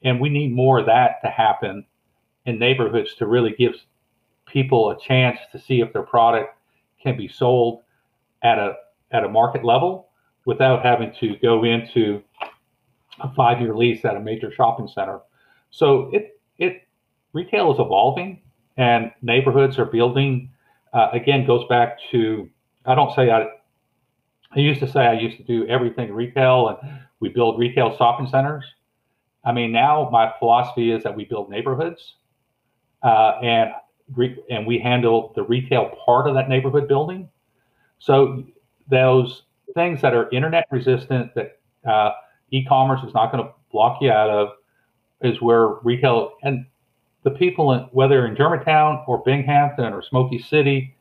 [0.02, 1.84] and we need more of that to happen
[2.46, 3.74] in neighborhoods to really give
[4.46, 6.56] people a chance to see if their product
[7.02, 7.82] can be sold
[8.42, 8.74] at a
[9.12, 10.08] at a market level
[10.46, 12.22] without having to go into
[13.20, 15.20] a five-year lease at a major shopping center.
[15.70, 16.82] So it it
[17.32, 18.40] retail is evolving
[18.76, 20.50] and neighborhoods are building.
[20.92, 22.48] Uh, again, goes back to
[22.86, 23.46] I don't say I
[24.52, 28.26] I used to say I used to do everything retail and we build retail shopping
[28.26, 28.64] centers.
[29.44, 32.14] I mean, now my philosophy is that we build neighborhoods
[33.02, 33.70] uh, and
[34.14, 37.28] re- and we handle the retail part of that neighborhood building.
[37.98, 38.44] So
[38.88, 39.42] those
[39.74, 42.10] things that are internet resistant that uh,
[42.50, 44.48] e-commerce is not going to block you out of
[45.22, 46.66] is where retail and
[47.22, 50.96] the people in whether in Germantown or Binghampton or Smoky City,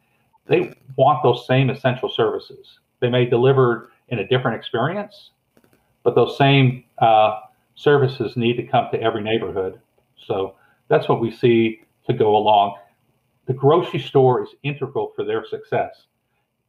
[0.46, 2.80] they want those same essential services.
[3.00, 5.32] They may deliver in a different experience,
[6.04, 7.40] but those same uh,
[7.76, 9.80] services need to come to every neighborhood.
[10.26, 10.56] So
[10.88, 12.78] that's what we see to go along.
[13.46, 16.06] The grocery store is integral for their success.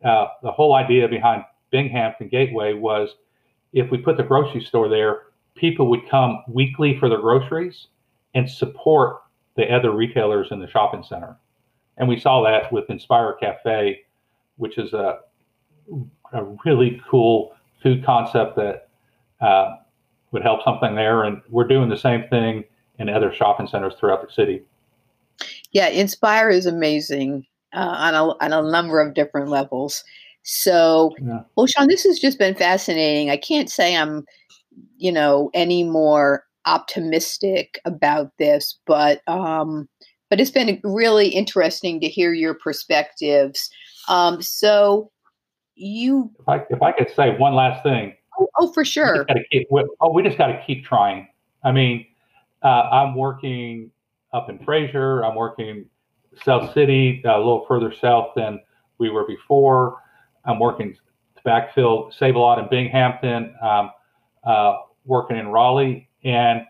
[0.04, 3.16] Uh, the whole idea behind Binghampton Gateway was
[3.72, 5.22] if we put the grocery store there,
[5.54, 7.88] people would come weekly for their groceries
[8.34, 9.22] and support
[9.56, 11.36] the other retailers in the shopping center.
[11.98, 14.00] And we saw that with Inspire Cafe,
[14.56, 15.20] which is a
[16.32, 18.88] a really cool food concept that
[19.40, 19.76] uh,
[20.32, 21.24] would help something there.
[21.24, 22.64] And we're doing the same thing
[22.98, 24.62] in other shopping centers throughout the city.
[25.72, 30.04] Yeah, Inspire is amazing uh, on, a, on a number of different levels.
[30.42, 31.40] So, yeah.
[31.56, 33.30] well, Sean, this has just been fascinating.
[33.30, 34.24] I can't say I'm,
[34.96, 39.88] you know, any more optimistic about this, but um,
[40.28, 43.68] but it's been really interesting to hear your perspectives.
[44.08, 45.10] Um, so
[45.80, 48.14] you, if I, if I could say one last thing.
[48.38, 49.26] Oh, oh for sure.
[49.28, 49.68] We keep,
[50.00, 51.28] oh, we just got to keep trying.
[51.64, 52.06] I mean,
[52.62, 53.90] uh, I'm working
[54.32, 55.24] up in Frayser.
[55.24, 55.86] I'm working
[56.44, 58.60] South City, a little further south than
[58.98, 60.02] we were before.
[60.44, 63.90] I'm working to backfill Save a Lot in Binghampton, um,
[64.44, 66.62] uh, working in Raleigh, and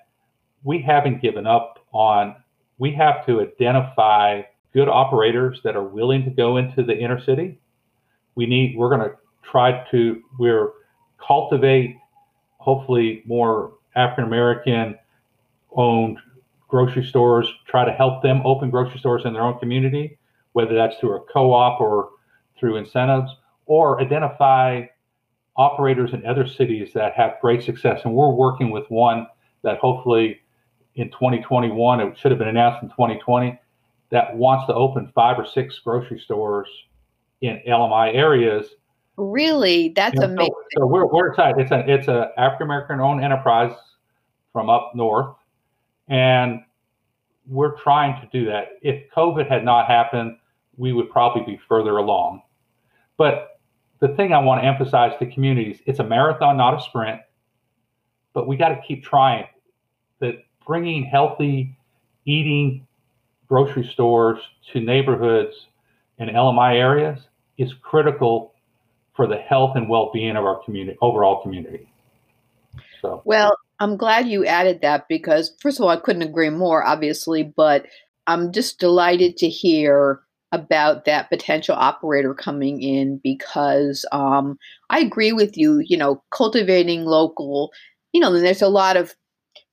[0.63, 2.37] we haven't given up on.
[2.79, 4.43] We have to identify
[4.73, 7.61] good operators that are willing to go into the inner city.
[8.41, 8.75] We need.
[8.75, 10.23] We're going to try to.
[10.39, 10.71] We're
[11.19, 11.99] cultivate
[12.57, 14.99] hopefully more African American
[15.73, 16.17] owned
[16.67, 20.17] grocery stores, try to help them open grocery stores in their own community,
[20.53, 22.13] whether that's through a co op or
[22.59, 23.31] through incentives,
[23.67, 24.87] or identify
[25.59, 28.01] operators in other cities that have great success.
[28.07, 29.27] And we're working with one
[29.65, 30.41] that hopefully
[30.95, 33.61] in 2021, it should have been announced in 2020,
[34.09, 36.71] that wants to open five or six grocery stores
[37.41, 38.67] in LMI areas.
[39.17, 40.55] Really, that's know, amazing.
[40.75, 41.61] So, so, we're, we're excited.
[41.61, 43.77] It's a it's a African American owned enterprise
[44.53, 45.37] from up north,
[46.09, 46.61] and
[47.47, 48.79] we're trying to do that.
[48.83, 50.37] If COVID had not happened,
[50.77, 52.43] we would probably be further along.
[53.17, 53.61] But
[53.99, 57.21] the thing I want to emphasize to communities, it's a marathon, not a sprint,
[58.33, 59.47] but we got to keep trying.
[60.21, 61.77] That bringing healthy
[62.25, 62.87] eating
[63.49, 64.39] grocery stores
[64.73, 65.67] to neighborhoods
[66.19, 67.19] and LMI areas
[67.61, 68.55] is critical
[69.15, 71.93] for the health and well-being of our community, overall community.
[73.03, 76.83] So, well, I'm glad you added that because, first of all, I couldn't agree more,
[76.83, 77.87] obviously, but
[78.27, 80.21] I'm just delighted to hear
[80.53, 85.83] about that potential operator coming in because um, I agree with you.
[85.87, 87.73] You know, cultivating local,
[88.13, 89.15] you know, and there's a lot of,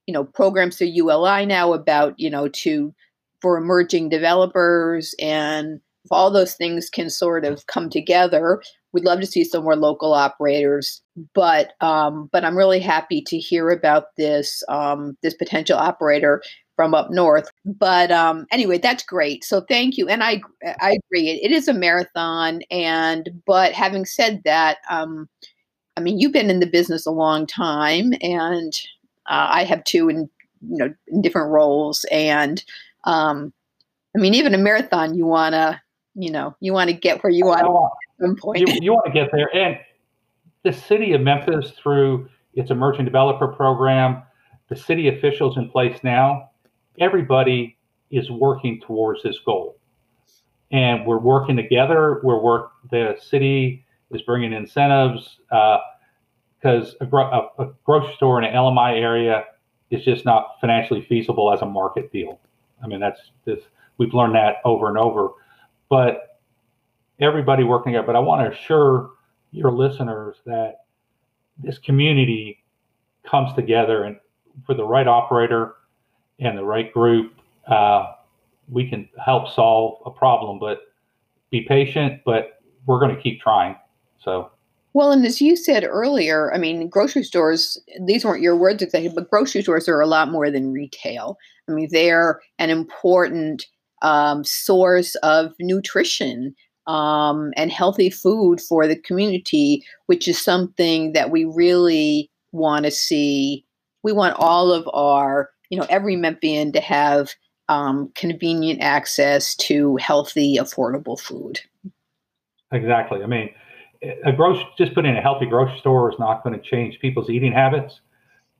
[0.07, 2.93] you know, programs through ULI now about, you know, to
[3.41, 8.61] for emerging developers and if all those things can sort of come together,
[8.93, 11.01] we'd love to see some more local operators.
[11.33, 16.41] But um, but I'm really happy to hear about this um, this potential operator
[16.77, 17.49] from up north.
[17.65, 19.43] But um, anyway, that's great.
[19.43, 20.07] So thank you.
[20.07, 20.41] And I
[20.79, 21.29] I agree.
[21.29, 22.61] It, it is a marathon.
[22.71, 25.27] And but having said that, um,
[25.97, 28.71] I mean, you've been in the business a long time, and
[29.25, 30.29] uh, I have too, in
[30.61, 32.05] you know, in different roles.
[32.11, 32.63] And
[33.03, 33.51] um,
[34.15, 35.81] I mean, even a marathon, you wanna
[36.17, 38.59] you know, you want to get where you want at some point.
[38.59, 39.55] You, you want to get there.
[39.55, 39.77] And
[40.63, 44.23] the city of Memphis, through its emerging developer program,
[44.67, 46.49] the city officials in place now,
[46.99, 47.77] everybody
[48.09, 49.77] is working towards this goal.
[50.71, 52.19] And we're working together.
[52.23, 52.71] We're work.
[52.89, 58.99] The city is bringing incentives because uh, a, a, a grocery store in an LMI
[58.99, 59.45] area
[59.91, 62.39] is just not financially feasible as a market deal.
[62.83, 63.63] I mean, that's this.
[63.99, 65.29] We've learned that over and over
[65.89, 66.39] but
[67.19, 68.07] everybody working together.
[68.07, 69.11] But I want to assure
[69.51, 70.85] your listeners that
[71.57, 72.63] this community
[73.25, 74.17] comes together and
[74.65, 75.75] for the right operator
[76.39, 77.33] and the right group,
[77.67, 78.13] uh,
[78.69, 80.59] we can help solve a problem.
[80.59, 80.81] But
[81.49, 83.75] be patient, but we're going to keep trying.
[84.19, 84.51] So.
[84.93, 89.09] Well, and as you said earlier, I mean, grocery stores, these weren't your words exactly,
[89.09, 91.37] but grocery stores are a lot more than retail.
[91.69, 93.67] I mean, they're an important
[94.01, 96.55] um, source of nutrition
[96.87, 102.91] um, and healthy food for the community, which is something that we really want to
[102.91, 103.65] see.
[104.03, 107.33] We want all of our, you know, every Memphian to have
[107.69, 111.59] um, convenient access to healthy, affordable food.
[112.71, 113.21] Exactly.
[113.21, 113.49] I mean,
[114.25, 117.51] a grocery just putting a healthy grocery store is not going to change people's eating
[117.51, 117.99] habits.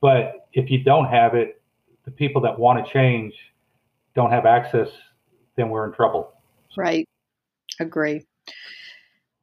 [0.02, 1.62] But if you don't have it,
[2.06, 3.34] the people that want to change
[4.16, 4.90] don't have access
[5.58, 6.32] then we're in trouble.
[6.78, 7.06] Right.
[7.80, 8.26] Agree.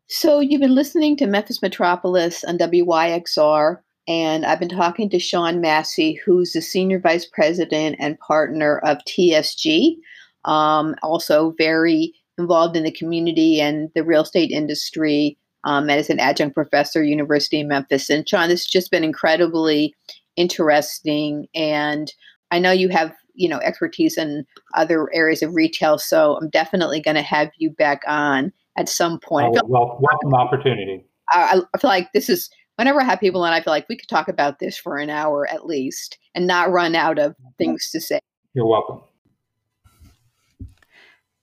[0.07, 5.61] So you've been listening to Memphis Metropolis on WYXR, and I've been talking to Sean
[5.61, 9.97] Massey, who's the senior vice president and partner of TSG.
[10.45, 16.21] Um, also very involved in the community and the real estate industry um, as an
[16.21, 18.11] adjunct professor, University of Memphis.
[18.11, 19.95] And Sean, this has just been incredibly
[20.37, 21.47] interesting.
[21.55, 22.13] And
[22.51, 25.99] I know you have you know expertise in other areas of retail.
[25.99, 29.57] So I'm definitely going to have you back on at some point.
[29.57, 31.05] Oh, well, welcome opportunity.
[31.31, 33.97] I, I, feel like this is whenever I have people on, I feel like we
[33.97, 37.91] could talk about this for an hour at least and not run out of things
[37.91, 38.21] to say.
[38.53, 39.01] You're welcome.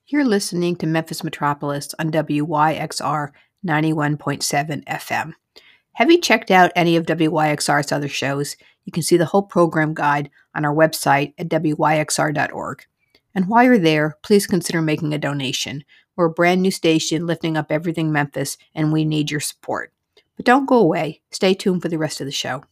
[0.06, 3.30] You're listening to Memphis Metropolis on WYXR
[3.66, 5.32] 91.7 FM.
[5.94, 8.56] Have you checked out any of WYXR's other shows?
[8.84, 12.84] You can see the whole program guide on our website at wyxr.org.
[13.34, 15.84] And while you're there, please consider making a donation.
[16.16, 19.92] We're a brand new station lifting up everything Memphis, and we need your support.
[20.36, 21.20] But don't go away.
[21.30, 22.64] Stay tuned for the rest of the show.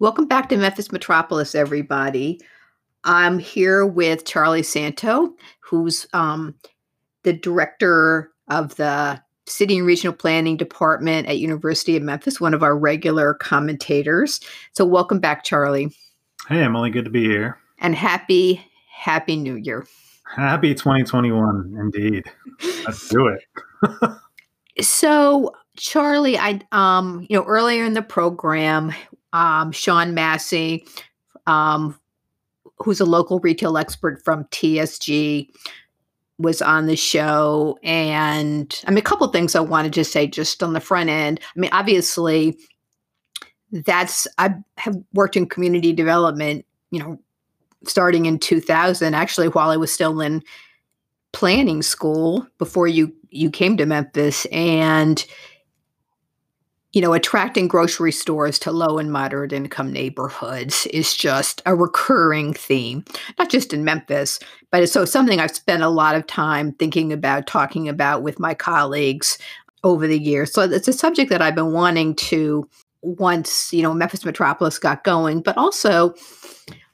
[0.00, 2.40] Welcome back to Memphis Metropolis, everybody.
[3.04, 6.54] I'm here with Charlie Santo, who's um,
[7.22, 12.62] the director of the City and Regional Planning Department at University of Memphis, one of
[12.62, 14.40] our regular commentators.
[14.72, 15.90] So welcome back, Charlie.
[16.48, 17.58] Hey, Emily, good to be here.
[17.78, 19.86] And happy, happy New Year.
[20.34, 22.24] Happy 2021, indeed.
[22.84, 24.10] Let's do it.
[24.84, 28.92] so, Charlie, I um, you know, earlier in the program,
[29.32, 30.86] um, Sean Massey,
[31.46, 31.98] um,
[32.78, 35.48] who's a local retail expert from TSG,
[36.40, 37.78] was on the show.
[37.82, 41.40] And I mean, a couple things I wanted to say just on the front end.
[41.54, 42.56] I mean, obviously,
[43.70, 47.20] that's, I have worked in community development, you know,
[47.86, 50.42] starting in 2000, actually, while I was still in
[51.32, 55.24] planning school before you you came to Memphis and
[56.92, 62.52] you know, attracting grocery stores to low and moderate income neighborhoods is just a recurring
[62.52, 63.04] theme,
[63.38, 64.40] not just in Memphis,
[64.72, 68.40] but it's so something I've spent a lot of time thinking about, talking about with
[68.40, 69.38] my colleagues
[69.84, 70.52] over the years.
[70.52, 72.68] So it's a subject that I've been wanting to
[73.02, 76.14] once, you know, Memphis Metropolis got going, but also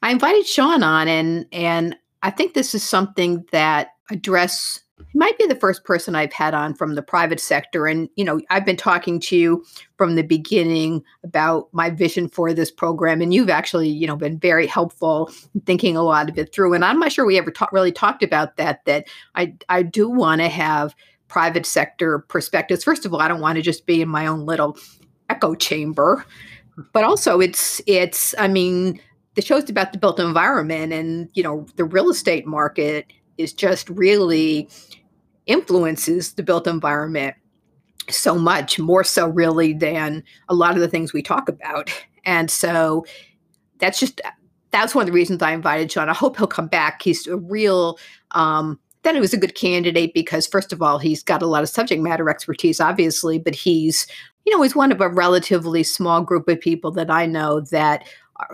[0.03, 4.81] I invited Sean on and and I think this is something that address
[5.15, 7.87] might be the first person I've had on from the private sector.
[7.87, 9.65] And, you know, I've been talking to you
[9.97, 13.21] from the beginning about my vision for this program.
[13.21, 15.31] And you've actually, you know, been very helpful
[15.65, 16.75] thinking a lot of it through.
[16.75, 20.09] And I'm not sure we ever ta- really talked about that, that I, I do
[20.09, 20.95] want to have
[21.29, 22.85] private sector perspectives.
[22.85, 24.79] First of all, I don't want to just be in my own little
[25.29, 26.25] echo chamber.
[26.93, 29.01] But also it's it's I mean,
[29.35, 33.89] the show's about the built environment and, you know, the real estate market is just
[33.91, 34.69] really
[35.47, 37.35] influences the built environment
[38.09, 41.91] so much more so really than a lot of the things we talk about.
[42.25, 43.05] And so
[43.79, 44.21] that's just
[44.71, 46.09] that's one of the reasons i invited Sean.
[46.09, 47.03] I hope he'll come back.
[47.03, 47.99] He's a real
[48.33, 51.63] um then he was a good candidate because first of all he's got a lot
[51.63, 54.05] of subject matter expertise obviously but he's
[54.45, 58.05] you know he's one of a relatively small group of people that i know that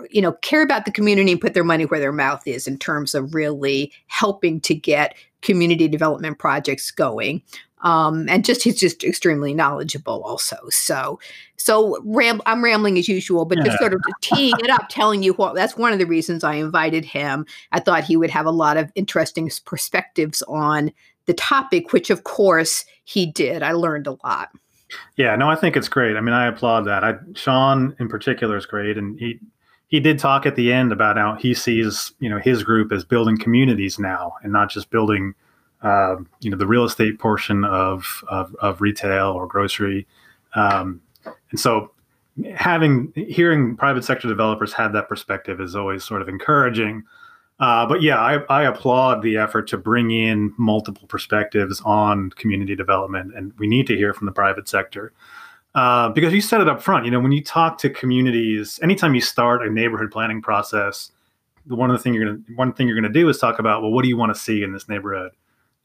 [0.09, 2.77] you know, care about the community and put their money where their mouth is in
[2.77, 7.41] terms of really helping to get community development projects going.
[7.81, 10.57] Um, and just he's just extremely knowledgeable also.
[10.69, 11.19] So,
[11.57, 13.65] so ram- I'm rambling as usual, but yeah.
[13.65, 16.55] just sort of teeing it up, telling you what that's one of the reasons I
[16.55, 17.45] invited him.
[17.73, 20.93] I thought he would have a lot of interesting perspectives on
[21.25, 23.63] the topic, which of course he did.
[23.63, 24.49] I learned a lot.
[25.17, 26.15] Yeah, no, I think it's great.
[26.15, 27.03] I mean, I applaud that.
[27.03, 29.39] I, Sean in particular is great, and he
[29.93, 33.05] he did talk at the end about how he sees you know his group as
[33.05, 35.35] building communities now and not just building
[35.83, 40.07] uh, you know the real estate portion of of, of retail or grocery.
[40.55, 40.99] Um,
[41.51, 41.91] and so
[42.55, 47.03] having hearing private sector developers have that perspective is always sort of encouraging.
[47.59, 52.75] Uh, but yeah I, I applaud the effort to bring in multiple perspectives on community
[52.75, 55.13] development and we need to hear from the private sector
[55.75, 57.05] uh, because you said it up front.
[57.05, 61.11] You know, when you talk to communities, anytime you start a neighborhood planning process,
[61.65, 63.81] the one of the thing you're gonna one thing you're gonna do is talk about
[63.81, 65.31] well, what do you want to see in this neighborhood?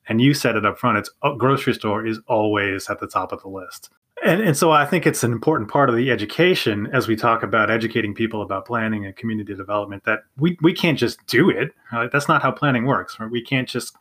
[0.09, 0.99] And you said it up front.
[0.99, 3.91] It's a grocery store is always at the top of the list.
[4.25, 7.43] And, and so I think it's an important part of the education as we talk
[7.43, 11.73] about educating people about planning and community development that we, we can't just do it.
[11.93, 12.11] Right?
[12.11, 13.21] That's not how planning works.
[13.21, 13.31] Right?
[13.31, 13.97] We can't just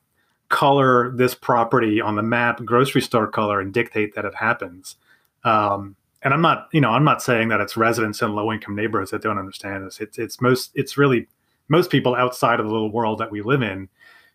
[0.49, 4.95] color this property on the map, grocery store color, and dictate that it happens.
[5.43, 8.75] Um, and I'm not, you know, I'm not saying that it's residents in low income
[8.75, 9.99] neighborhoods that don't understand this.
[9.99, 11.27] It's it's most it's really
[11.69, 13.87] most people outside of the little world that we live in,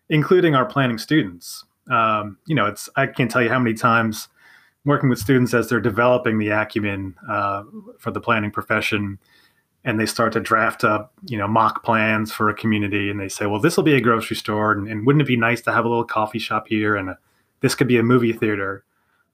[0.09, 1.63] including our planning students.
[1.91, 4.29] Um, you know, it's I can't tell you how many times
[4.85, 7.63] working with students as they're developing the acumen uh,
[7.99, 9.19] for the planning profession,
[9.83, 13.29] and they start to draft up, you know, mock plans for a community, and they
[13.29, 15.71] say, well, this will be a grocery store, and, and wouldn't it be nice to
[15.71, 17.17] have a little coffee shop here, and a,
[17.61, 18.83] this could be a movie theater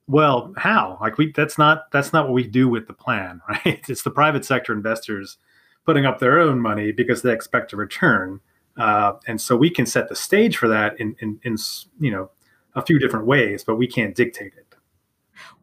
[0.10, 0.98] well how?
[1.00, 3.82] Like we that's not that's not what we do with the plan right?
[3.88, 5.38] It's the private sector investors
[5.86, 8.42] putting up their own money because they expect a return.
[8.76, 11.56] Uh, and so we can set the stage for that in, in in
[12.00, 12.32] you know
[12.76, 14.76] a few different ways but we can't dictate it.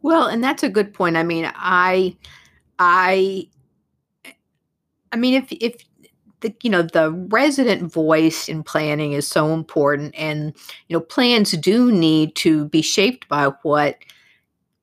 [0.01, 1.16] Well and that's a good point.
[1.16, 2.16] I mean i
[2.78, 3.49] i
[5.12, 5.76] i mean if if
[6.40, 10.55] the you know the resident voice in planning is so important and
[10.88, 13.97] you know plans do need to be shaped by what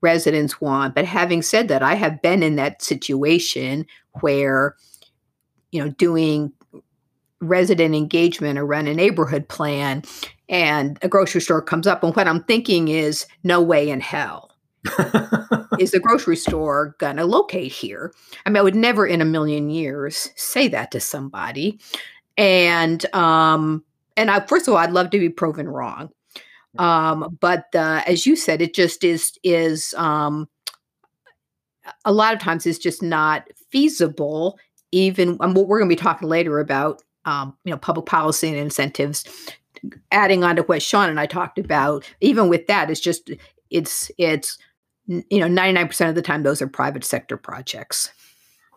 [0.04, 3.86] residents want but having said that i have been in that situation
[4.22, 4.76] where
[5.72, 6.52] you know doing
[7.42, 10.04] resident engagement around a neighborhood plan
[10.50, 14.54] and a grocery store comes up and what i'm thinking is no way in hell
[15.80, 18.14] is the grocery store going to locate here?
[18.46, 21.80] I mean, I would never in a million years say that to somebody.
[22.38, 23.84] And um
[24.18, 26.10] and I first of all, I'd love to be proven wrong.
[26.78, 30.48] Um, but uh, as you said, it just is is um
[32.06, 34.58] a lot of times it's just not feasible.
[34.92, 38.48] Even um, what we're going to be talking later about, um, you know, public policy
[38.50, 39.26] and incentives.
[40.12, 43.32] Adding on to what Sean and I talked about, even with that, it's just
[43.70, 44.58] it's it's
[45.08, 48.12] you know 99% of the time those are private sector projects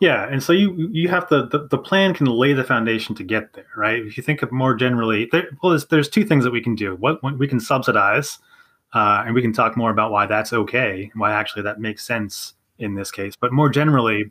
[0.01, 3.25] yeah and so you you have to the, the plan can lay the foundation to
[3.25, 4.05] get there right?
[4.05, 6.75] If you think of more generally there, well there's, there's two things that we can
[6.75, 6.97] do.
[6.97, 8.39] What, we can subsidize
[8.95, 12.55] uh, and we can talk more about why that's okay why actually that makes sense
[12.79, 13.35] in this case.
[13.41, 14.31] But more generally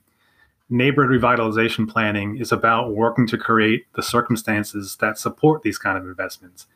[0.70, 6.06] neighborhood revitalization planning is about working to create the circumstances that support these kind of
[6.06, 6.68] investments.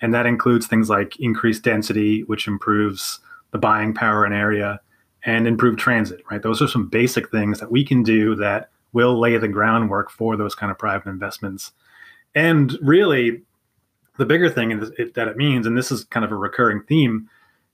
[0.00, 3.20] And that includes things like increased density which improves
[3.52, 4.80] the buying power in area,
[5.26, 6.42] and improve transit, right?
[6.42, 10.36] Those are some basic things that we can do that will lay the groundwork for
[10.36, 11.72] those kind of private investments.
[12.34, 13.42] And really,
[14.16, 17.28] the bigger thing that it means, and this is kind of a recurring theme,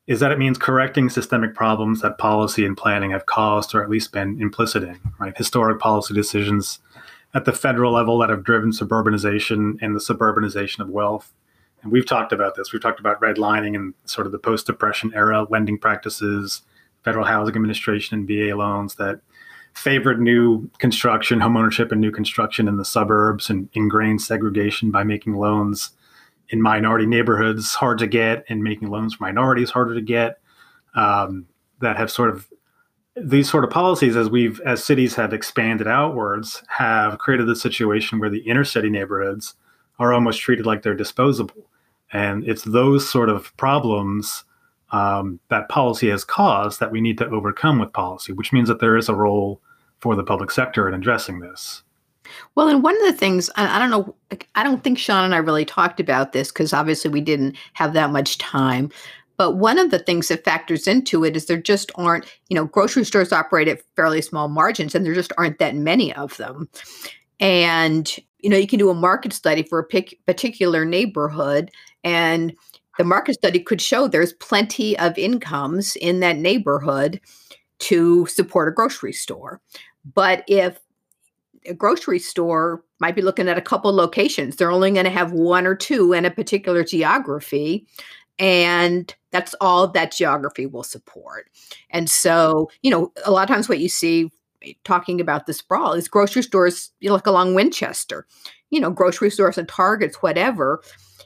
[0.08, 3.90] is that it means correcting systemic problems that policy and planning have caused or at
[3.90, 5.36] least been implicit in, right?
[5.36, 6.80] Historic policy decisions
[7.34, 11.32] at the federal level that have driven suburbanization and the suburbanization of wealth
[11.82, 12.72] and we've talked about this.
[12.72, 16.62] We've talked about redlining and sort of the post depression era lending practices,
[17.04, 19.20] Federal Housing Administration and VA loans that
[19.74, 25.34] favored new construction, homeownership, and new construction in the suburbs and ingrained segregation by making
[25.34, 25.90] loans
[26.50, 30.38] in minority neighborhoods hard to get and making loans for minorities harder to get.
[30.94, 31.46] Um,
[31.82, 32.48] that have sort of
[33.14, 38.18] these sort of policies as we've as cities have expanded outwards have created the situation
[38.18, 39.54] where the inner city neighborhoods
[39.98, 41.68] are almost treated like they're disposable
[42.12, 44.44] and it's those sort of problems
[44.92, 48.80] um, that policy has caused that we need to overcome with policy, which means that
[48.80, 49.60] there is a role
[50.00, 51.82] for the public sector in addressing this.
[52.54, 54.14] Well, and one of the things, I don't know,
[54.54, 57.92] I don't think Sean and I really talked about this because obviously we didn't have
[57.94, 58.90] that much time.
[59.36, 62.66] But one of the things that factors into it is there just aren't, you know,
[62.66, 66.68] grocery stores operate at fairly small margins and there just aren't that many of them.
[67.40, 71.70] And, you know, you can do a market study for a particular neighborhood
[72.04, 72.54] and
[72.98, 77.20] the market study could show there's plenty of incomes in that neighborhood
[77.80, 79.60] to support a grocery store.
[80.14, 80.78] But if
[81.66, 85.32] a grocery store might be looking at a couple locations, they're only going to have
[85.32, 87.86] one or two in a particular geography.
[88.38, 91.50] And that's all that geography will support.
[91.90, 94.30] And so, you know, a lot of times what you see
[94.84, 98.26] talking about the sprawl is grocery stores, you look along Winchester,
[98.70, 100.82] you know, grocery stores and Targets, whatever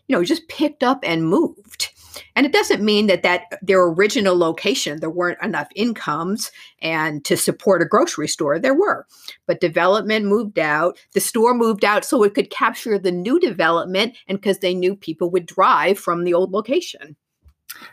[0.07, 1.92] you know, just picked up and moved.
[2.34, 6.50] And it doesn't mean that that their original location there weren't enough incomes
[6.80, 9.07] and to support a grocery store there were.
[9.46, 14.16] But development moved out, the store moved out so it could capture the new development
[14.28, 17.16] and because they knew people would drive from the old location.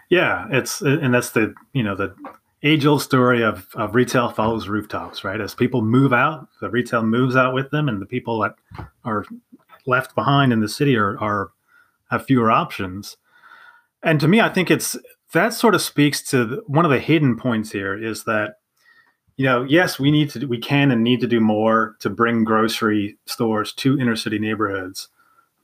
[0.09, 2.15] Yeah, it's and that's the, you know, the
[2.63, 5.41] age old story of, of retail follows rooftops, right?
[5.41, 8.55] As people move out, the retail moves out with them, and the people that
[9.03, 9.25] are
[9.85, 11.51] left behind in the city are, are
[12.13, 13.17] have fewer options.
[14.01, 14.95] And to me, I think it's
[15.33, 18.55] that sort of speaks to one of the hidden points here is that
[19.35, 22.43] you know, yes, we need to, we can and need to do more to bring
[22.43, 25.09] grocery stores to inner city neighborhoods.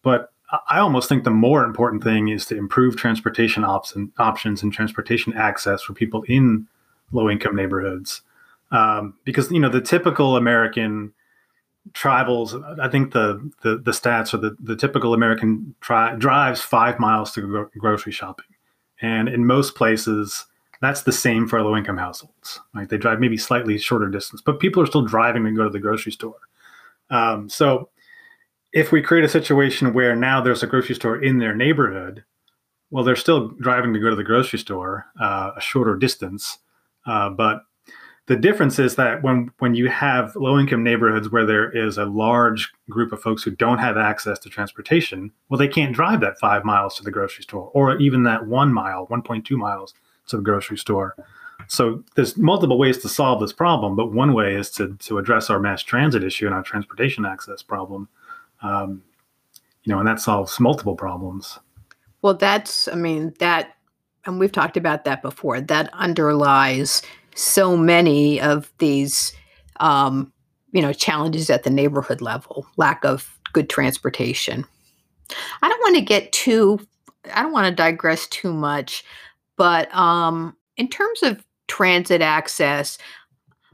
[0.02, 0.32] But
[0.70, 3.86] I almost think the more important thing is to improve transportation op-
[4.18, 6.68] options and transportation access for people in
[7.12, 8.24] low income neighborhoods.
[8.72, 11.14] Um, because, you know, the typical American
[11.94, 17.00] tribals i think the the, the stats are the, the typical american tri- drives five
[17.00, 18.46] miles to go grocery shopping.
[19.02, 20.46] And in most places
[20.82, 22.60] that's the same for low income households.
[22.74, 25.70] Right they drive maybe slightly shorter distance but people are still driving to go to
[25.70, 26.40] the grocery store.
[27.10, 27.90] Um, so
[28.72, 32.24] if we create a situation where now there's a grocery store in their neighborhood
[32.92, 36.60] well they're still driving to go to the grocery store uh, a shorter distance
[37.06, 37.64] uh, but
[38.30, 42.06] the difference is that when when you have low income neighborhoods where there is a
[42.06, 46.38] large group of folks who don't have access to transportation, well, they can't drive that
[46.38, 49.96] five miles to the grocery store, or even that one mile, one point two miles
[50.28, 51.16] to the grocery store.
[51.68, 55.50] So there's multiple ways to solve this problem, but one way is to to address
[55.50, 58.08] our mass transit issue and our transportation access problem.
[58.62, 59.02] Um,
[59.86, 61.58] you know, and that solves multiple problems.
[62.22, 63.76] Well, that's, I mean, that,
[64.26, 67.02] and we've talked about that before, that underlies
[67.36, 69.34] so many of these,
[69.80, 70.32] um,
[70.72, 74.66] you know, challenges at the neighborhood level, lack of good transportation.
[75.62, 76.80] I don't want to get too,
[77.34, 79.04] I don't want to digress too much,
[79.58, 82.98] but um, in terms of transit access,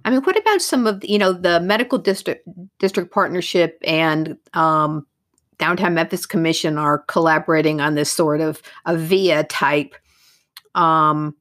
[0.03, 2.47] I mean, what about some of you know the medical district
[2.78, 5.06] district partnership and um,
[5.58, 9.95] downtown Memphis Commission are collaborating on this sort of a via type
[10.76, 11.36] um,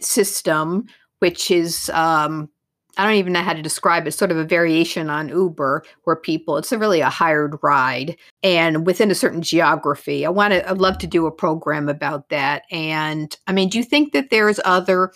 [0.00, 0.86] system,
[1.20, 2.48] which is um,
[2.96, 4.12] I don't even know how to describe it.
[4.12, 9.10] Sort of a variation on Uber, where people it's really a hired ride, and within
[9.10, 10.24] a certain geography.
[10.24, 10.68] I want to.
[10.68, 12.62] I'd love to do a program about that.
[12.70, 15.12] And I mean, do you think that there's other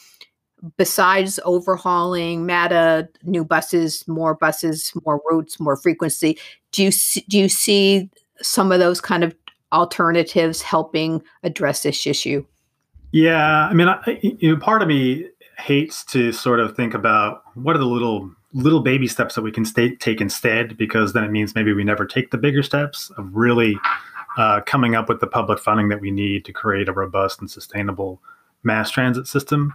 [0.76, 6.38] besides overhauling MATA, new buses, more buses, more routes, more frequency?
[6.72, 6.90] Do you
[7.28, 8.10] do you see
[8.42, 9.34] some of those kind of
[9.72, 12.44] alternatives helping address this issue?
[13.12, 15.26] Yeah, I mean, I, you know, part of me
[15.58, 19.52] hates to sort of think about what are the little little baby steps that we
[19.52, 23.11] can stay, take instead, because then it means maybe we never take the bigger steps
[23.16, 23.78] of really
[24.36, 27.50] uh, coming up with the public funding that we need to create a robust and
[27.50, 28.20] sustainable
[28.64, 29.72] mass transit system.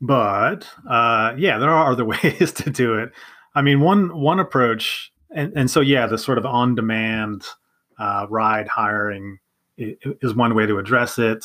[0.00, 3.12] But uh, yeah, there are other ways to do it.
[3.54, 7.44] I mean, one one approach, and, and so yeah, the sort of on demand
[7.98, 9.38] uh, ride hiring
[9.76, 11.44] is one way to address it.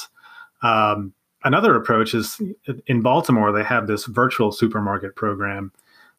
[0.62, 1.14] Um,
[1.46, 2.42] another approach is
[2.88, 5.72] in Baltimore they have this virtual supermarket program,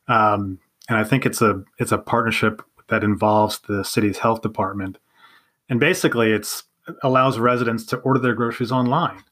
[0.09, 0.59] um,
[0.89, 4.99] and I think it's a it's a partnership that involves the city's health department,
[5.69, 6.63] and basically it's
[7.03, 9.23] allows residents to order their groceries online,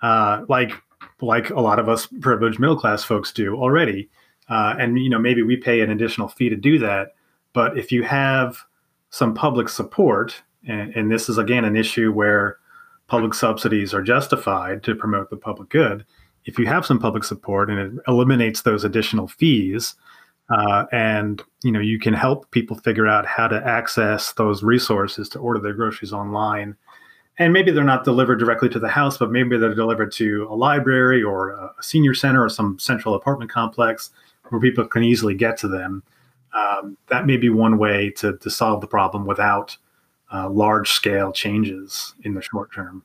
[0.00, 0.72] uh, like
[1.20, 4.08] like a lot of us privileged middle class folks do already,
[4.48, 7.14] uh, and you know maybe we pay an additional fee to do that,
[7.52, 8.64] but if you have
[9.10, 12.59] some public support, and, and this is again an issue where
[13.10, 16.06] public subsidies are justified to promote the public good,
[16.44, 19.96] if you have some public support and it eliminates those additional fees,
[20.48, 25.28] uh, and you know you can help people figure out how to access those resources
[25.28, 26.76] to order their groceries online,
[27.38, 30.54] and maybe they're not delivered directly to the house, but maybe they're delivered to a
[30.54, 34.10] library or a senior center or some central apartment complex
[34.50, 36.02] where people can easily get to them.
[36.54, 39.76] Um, that may be one way to, to solve the problem without
[40.32, 43.02] uh, large scale changes in the short term.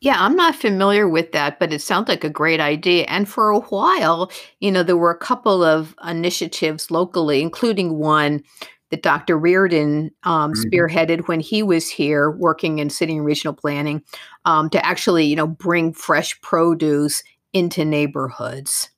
[0.00, 3.04] Yeah, I'm not familiar with that, but it sounds like a great idea.
[3.04, 8.42] And for a while, you know, there were a couple of initiatives locally, including one
[8.90, 9.38] that Dr.
[9.38, 10.62] Reardon um, mm-hmm.
[10.62, 14.02] spearheaded when he was here working in city and regional planning
[14.46, 18.90] um, to actually, you know, bring fresh produce into neighborhoods.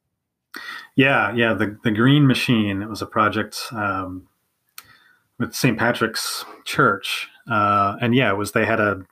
[0.94, 1.54] Yeah, yeah.
[1.54, 4.28] The, the Green Machine, it was a project um,
[5.38, 5.76] with St.
[5.76, 9.04] Patrick's Church uh, and yeah, it was they had a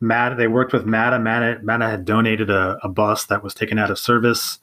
[0.00, 0.36] MATA.
[0.36, 1.18] They worked with MATA.
[1.18, 4.58] MATA, MATA had donated a, a, bus that was taken out of service.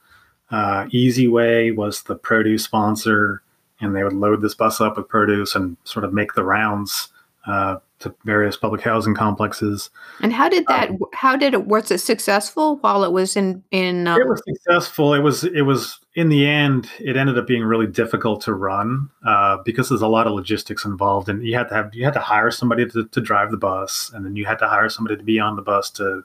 [0.50, 3.42] Uh, Easy Way was the produce sponsor,
[3.80, 7.10] and they would load this bus up with produce and sort of make the rounds
[7.48, 9.90] uh, to various public housing complexes.
[10.22, 10.90] And how did that?
[10.90, 11.66] Um, how did it?
[11.66, 14.08] Was it successful while it was in in?
[14.08, 14.20] Um...
[14.20, 15.14] It was successful.
[15.14, 15.44] It was.
[15.44, 16.90] It was in the end.
[17.00, 20.86] It ended up being really difficult to run uh, because there's a lot of logistics
[20.86, 23.58] involved, and you had to have you had to hire somebody to, to drive the
[23.58, 26.24] bus, and then you had to hire somebody to be on the bus to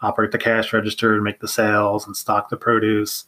[0.00, 3.24] operate the cash register and make the sales and stock the produce.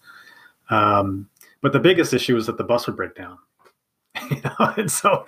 [0.70, 1.28] Um,
[1.61, 3.38] but the biggest issue was that the bus would break down.
[4.30, 5.24] you know, and so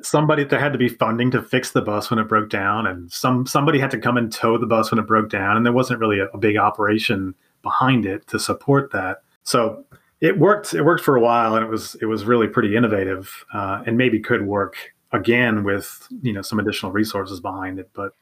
[0.00, 3.12] somebody there had to be funding to fix the bus when it broke down and
[3.12, 5.72] some somebody had to come and tow the bus when it broke down and there
[5.72, 9.22] wasn't really a, a big operation behind it to support that.
[9.42, 9.84] So
[10.20, 13.44] it worked it worked for a while and it was it was really pretty innovative
[13.52, 14.76] uh, and maybe could work
[15.12, 18.12] again with you know some additional resources behind it but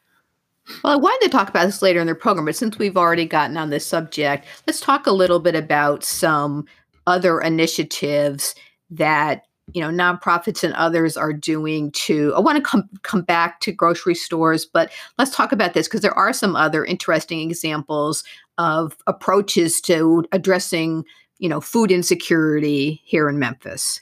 [0.83, 3.25] well, I wanted to talk about this later in the program, but since we've already
[3.25, 6.65] gotten on this subject, let's talk a little bit about some
[7.07, 8.53] other initiatives
[8.91, 13.59] that you know nonprofits and others are doing to i want to come come back
[13.59, 18.23] to grocery stores but let's talk about this because there are some other interesting examples
[18.57, 21.03] of approaches to addressing
[21.39, 24.01] you know food insecurity here in memphis.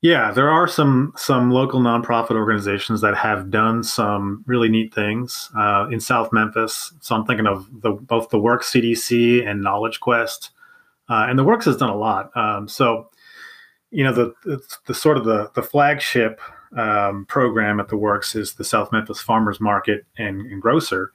[0.00, 5.50] Yeah there are some some local nonprofit organizations that have done some really neat things
[5.56, 6.92] uh, in south memphis.
[7.00, 10.50] So i'm thinking of the, both the works cdc and knowledge quest
[11.10, 12.34] uh, and the works has done a lot.
[12.36, 13.09] Um, so
[13.90, 16.40] you know the, the, the sort of the the flagship
[16.76, 21.12] um, program at the works is the South Memphis Farmers Market and, and Grocer.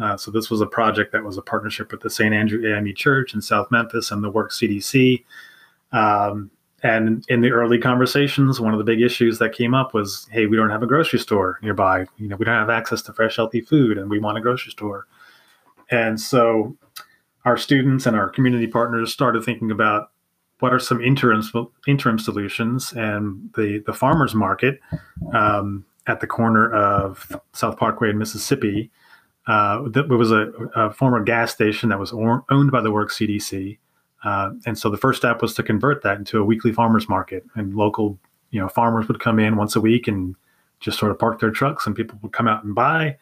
[0.00, 2.34] Uh, so this was a project that was a partnership with the St.
[2.34, 5.24] Andrew AME Church in South Memphis and the Work CDC.
[5.92, 6.50] Um,
[6.82, 10.46] and in the early conversations, one of the big issues that came up was, hey,
[10.46, 12.04] we don't have a grocery store nearby.
[12.18, 14.72] You know, we don't have access to fresh, healthy food, and we want a grocery
[14.72, 15.06] store.
[15.90, 16.76] And so
[17.44, 20.10] our students and our community partners started thinking about
[20.60, 21.42] what are some interim
[21.86, 24.80] interim solutions, and the the farmers market
[25.34, 28.90] um, at the corner of South Parkway and Mississippi.
[29.46, 33.10] Uh, that was a, a, former gas station that was or, owned by the Work
[33.10, 33.78] CDC,
[34.24, 37.44] uh, and so the first step was to convert that into a weekly farmers market,
[37.54, 38.18] and local
[38.50, 40.34] you know farmers would come in once a week and
[40.80, 43.16] just sort of park their trucks, and people would come out and buy.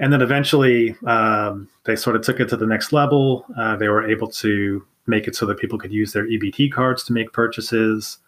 [0.00, 3.44] And then eventually, um, they sort of took it to the next level.
[3.56, 7.02] Uh, they were able to make it so that people could use their EBT cards
[7.04, 8.18] to make purchases.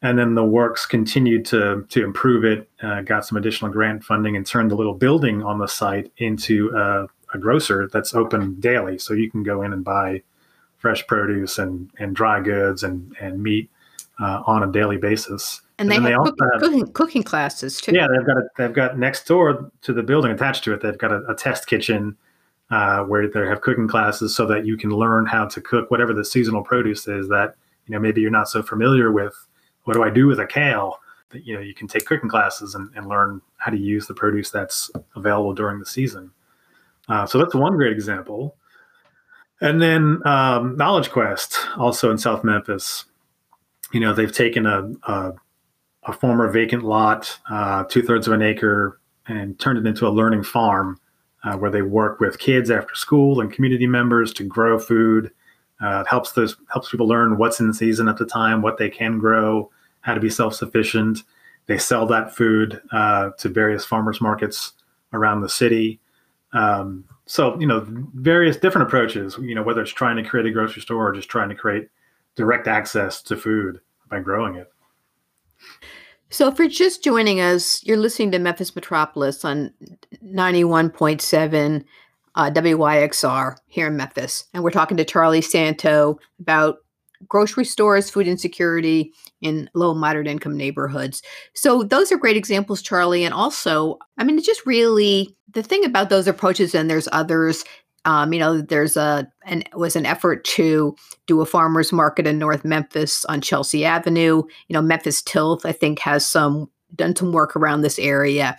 [0.00, 4.36] And then the works continued to to improve it, uh, got some additional grant funding,
[4.36, 8.98] and turned the little building on the site into a, a grocer that's open daily.
[8.98, 10.22] So you can go in and buy
[10.78, 13.70] fresh produce and, and dry goods and, and meat
[14.20, 15.60] uh, on a daily basis.
[15.78, 17.92] And, and they, have, they cooking, have cooking, cooking, classes too.
[17.94, 20.80] Yeah, they've got a, they've got next door to the building attached to it.
[20.80, 22.16] They've got a, a test kitchen
[22.70, 26.12] uh, where they have cooking classes so that you can learn how to cook whatever
[26.12, 27.54] the seasonal produce is that
[27.86, 29.34] you know maybe you're not so familiar with.
[29.84, 31.00] What do I do with a kale?
[31.30, 34.14] That you know you can take cooking classes and, and learn how to use the
[34.14, 36.30] produce that's available during the season.
[37.08, 38.54] Uh, so that's one great example.
[39.60, 43.06] And then um, Knowledge Quest, also in South Memphis.
[43.92, 45.32] You know they've taken a, a,
[46.04, 50.10] a former vacant lot, uh, two thirds of an acre, and turned it into a
[50.10, 51.00] learning farm
[51.44, 55.30] uh, where they work with kids after school and community members to grow food.
[55.80, 59.18] Uh, helps those helps people learn what's in season at the time, what they can
[59.18, 59.70] grow,
[60.00, 61.20] how to be self sufficient.
[61.66, 64.72] They sell that food uh, to various farmers markets
[65.12, 66.00] around the city.
[66.52, 69.36] Um, so you know, various different approaches.
[69.40, 71.88] You know, whether it's trying to create a grocery store or just trying to create
[72.34, 74.72] direct access to food by growing it.
[76.30, 79.72] So, if you're just joining us, you're listening to Memphis Metropolis on
[80.22, 81.84] 91.7
[82.34, 84.44] uh, WYXR here in Memphis.
[84.52, 86.78] And we're talking to Charlie Santo about
[87.26, 91.22] grocery stores, food insecurity in low moderate income neighborhoods.
[91.54, 93.24] So, those are great examples, Charlie.
[93.24, 97.64] And also, I mean, it's just really the thing about those approaches, and there's others,
[98.08, 100.96] um, you know, there's a an was an effort to
[101.26, 104.44] do a farmers market in North Memphis on Chelsea Avenue.
[104.68, 108.56] You know, Memphis Tilth I think has some done some work around this area,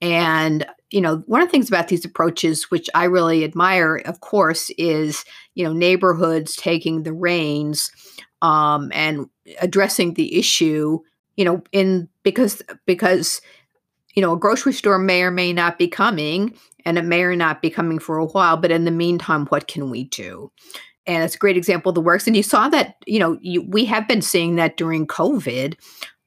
[0.00, 4.20] and you know, one of the things about these approaches, which I really admire, of
[4.20, 5.24] course, is
[5.56, 7.90] you know neighborhoods taking the reins
[8.42, 9.26] um, and
[9.60, 11.00] addressing the issue.
[11.34, 13.40] You know, in because because
[14.14, 16.54] you know, a grocery store may or may not be coming,
[16.84, 18.56] and it may or not be coming for a while.
[18.56, 20.50] But in the meantime, what can we do?
[21.06, 22.26] And it's a great example of the works.
[22.26, 25.74] And you saw that, you know, you, we have been seeing that during COVID.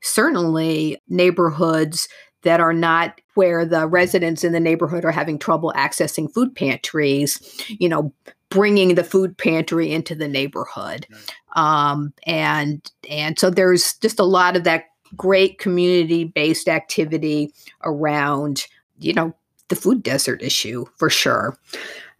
[0.02, 2.08] Certainly, neighborhoods
[2.44, 7.40] that are not where the residents in the neighborhood are having trouble accessing food pantries,
[7.68, 8.14] you know,
[8.50, 11.08] bringing the food pantry into the neighborhood.
[11.56, 14.86] Um, and and so there's just a lot of that
[15.16, 17.54] great community based activity
[17.84, 18.68] around,
[19.00, 19.34] you know,
[19.70, 21.58] the food desert issue for sure.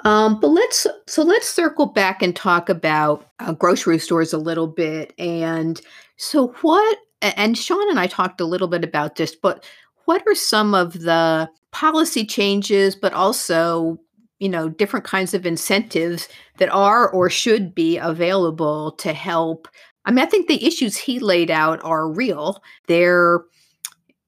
[0.04, 4.68] Um, but let's so let's circle back and talk about uh, grocery stores a little
[4.68, 5.14] bit.
[5.18, 5.82] And
[6.18, 6.98] so, what?
[7.22, 9.66] And Sean and I talked a little bit about this, but
[10.06, 14.00] what are some of the policy changes, but also
[14.40, 16.28] you know different kinds of incentives
[16.58, 19.68] that are or should be available to help
[20.08, 22.64] I mean, I think the issues he laid out are real.
[22.88, 23.42] They're,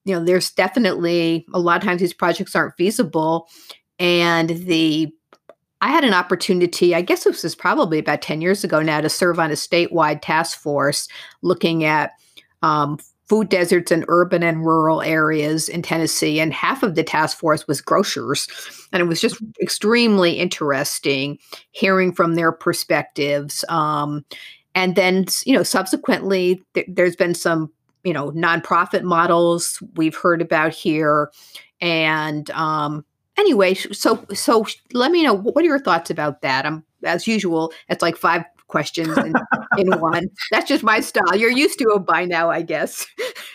[0.04, 3.48] you know, there's definitely a lot of times these projects aren't feasible.
[3.98, 5.10] And the,
[5.80, 9.10] I had an opportunity, I guess this was probably about 10 years ago now, to
[9.10, 11.08] serve on a statewide task force
[11.42, 12.12] looking at
[12.62, 13.00] um,
[13.30, 16.42] food deserts in urban and rural areas in Tennessee.
[16.42, 18.50] And half of the task force was grocers.
[18.92, 21.38] And it was just extremely interesting
[21.72, 23.64] hearing from their perspectives.
[23.70, 24.26] Um,
[24.76, 27.72] and then you know subsequently th- there's been some
[28.04, 31.32] you know nonprofit models we've heard about here.
[31.82, 33.06] And um
[33.38, 36.66] anyway so so let me know what are your thoughts about that?
[36.66, 39.34] I'm as usual it's like five questions in,
[39.78, 40.30] in one.
[40.52, 41.36] That's just my style.
[41.36, 43.06] You're used to it by now i guess.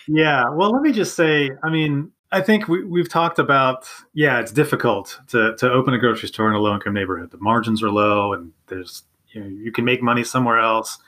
[0.08, 0.44] Yeah.
[0.50, 4.50] Well let me just say i mean I think we, we've talked about, yeah, it's
[4.50, 7.30] difficult to, to open a grocery store in a low income neighborhood.
[7.30, 9.04] The margins are low and there's
[9.34, 10.98] you know you can make money somewhere else.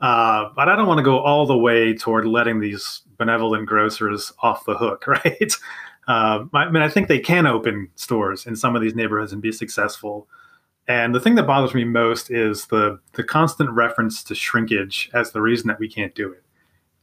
[0.00, 4.32] Uh, but I don't want to go all the way toward letting these benevolent grocers
[4.40, 5.52] off the hook, right?
[6.08, 9.40] Uh, I mean, I think they can open stores in some of these neighborhoods and
[9.40, 10.26] be successful.
[10.88, 15.30] And the thing that bothers me most is the the constant reference to shrinkage as
[15.30, 16.42] the reason that we can't do it.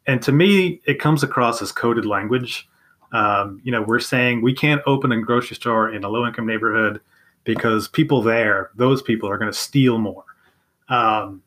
[0.07, 2.67] and to me, it comes across as coded language.
[3.11, 6.45] Um, you know, we're saying we can't open a grocery store in a low income
[6.45, 6.99] neighborhood
[7.43, 10.25] because people there, those people are going to steal more.
[10.89, 11.43] Um,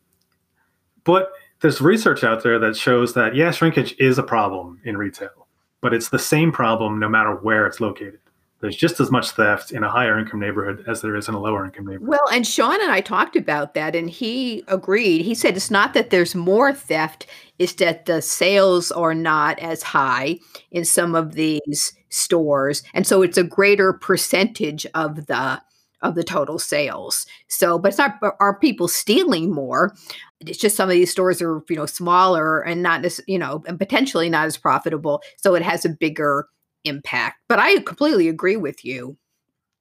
[1.03, 1.31] but
[1.61, 5.47] there's research out there that shows that, yeah, shrinkage is a problem in retail,
[5.81, 8.19] but it's the same problem no matter where it's located
[8.63, 11.39] there's just as much theft in a higher income neighborhood as there is in a
[11.39, 12.07] lower income neighborhood.
[12.07, 15.21] Well, and Sean and I talked about that, and he agreed.
[15.23, 17.27] He said it's not that there's more theft,
[17.59, 20.39] it's that the sales are not as high
[20.71, 22.83] in some of these stores.
[22.93, 25.61] And so it's a greater percentage of the
[26.03, 27.25] of the total sales.
[27.47, 29.95] So, but it's not are people stealing more?
[30.41, 33.63] It's just some of these stores are, you know, smaller and not as, you know,
[33.65, 35.21] and potentially not as profitable.
[35.37, 36.47] So it has a bigger
[36.83, 37.37] impact.
[37.47, 39.17] But I completely agree with you.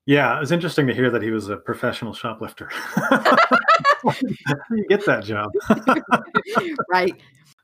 [0.07, 2.69] Yeah, it was interesting to hear that he was a professional shoplifter.
[2.73, 3.19] How
[4.21, 4.37] do
[4.73, 5.53] you get that job?
[6.91, 7.15] right.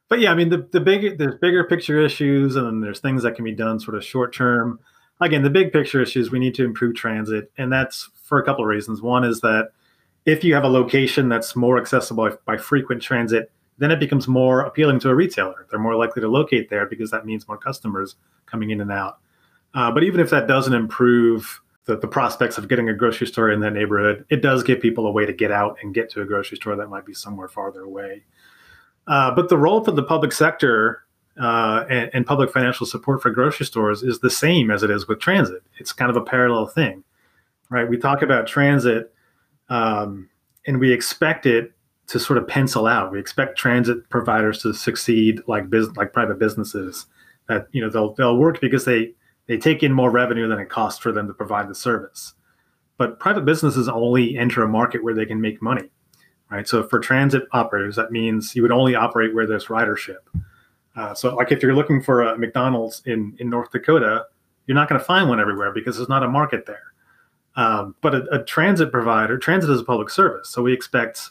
[0.09, 3.25] But yeah, I mean, the, the big there's bigger picture issues, and then there's things
[3.25, 4.79] that can be done sort of short term.
[5.21, 8.62] Again, the big picture issues we need to improve transit, and that's for a couple
[8.62, 9.03] of reasons.
[9.03, 9.70] One is that
[10.26, 14.61] if you have a location that's more accessible by, frequent transit, then it becomes more
[14.61, 15.66] appealing to a retailer.
[15.70, 18.16] They're more likely to locate there because that means more customers
[18.47, 19.18] coming in and out.
[19.74, 23.51] Uh, but even if that doesn't improve the, the prospects of getting a grocery store
[23.51, 26.20] in that neighborhood, it does give people a way to get out and get to
[26.20, 28.24] a grocery store that might be somewhere farther away.
[29.07, 31.05] Uh, but the role for the public sector
[31.41, 35.07] uh, and, and, public financial support for grocery stores is the same as it is
[35.07, 35.62] with transit.
[35.79, 37.05] It's kind of a parallel thing,
[37.71, 37.89] right?
[37.89, 39.12] We talk about transit
[39.69, 40.29] um,
[40.66, 41.73] and we expect it
[42.09, 43.12] to sort of pencil out.
[43.12, 47.07] We expect transit providers to succeed like business, like private businesses.
[47.49, 49.12] That you know they'll they'll work because they
[49.47, 52.35] they take in more revenue than it costs for them to provide the service.
[52.99, 55.89] But private businesses only enter a market where they can make money,
[56.51, 56.66] right?
[56.66, 60.19] So for transit operators, that means you would only operate where there's ridership.
[60.97, 64.27] Uh, so, like if you're looking for a McDonald's in in North Dakota,
[64.66, 66.93] you're not going to find one everywhere because there's not a market there.
[67.59, 71.31] Um, but a, a transit provider, transit is a public service, so we expect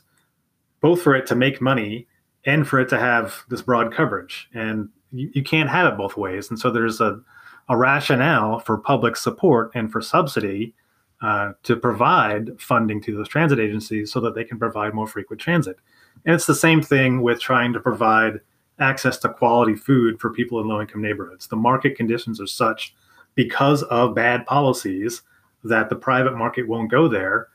[0.82, 2.08] both for it to make money
[2.46, 4.50] and for it to have this broad coverage.
[4.54, 6.50] And you, you can't have it both ways.
[6.50, 7.22] And so there's a
[7.70, 10.74] a rationale for public support and for subsidy
[11.22, 15.42] uh, to provide funding to those transit agencies so that they can provide more frequent
[15.42, 15.78] transit.
[16.26, 18.40] And it's the same thing with trying to provide
[18.80, 21.48] access to quality food for people in low income neighborhoods.
[21.48, 22.96] The market conditions are such
[23.36, 25.24] because of bad policies
[25.64, 27.48] that the private market won't go there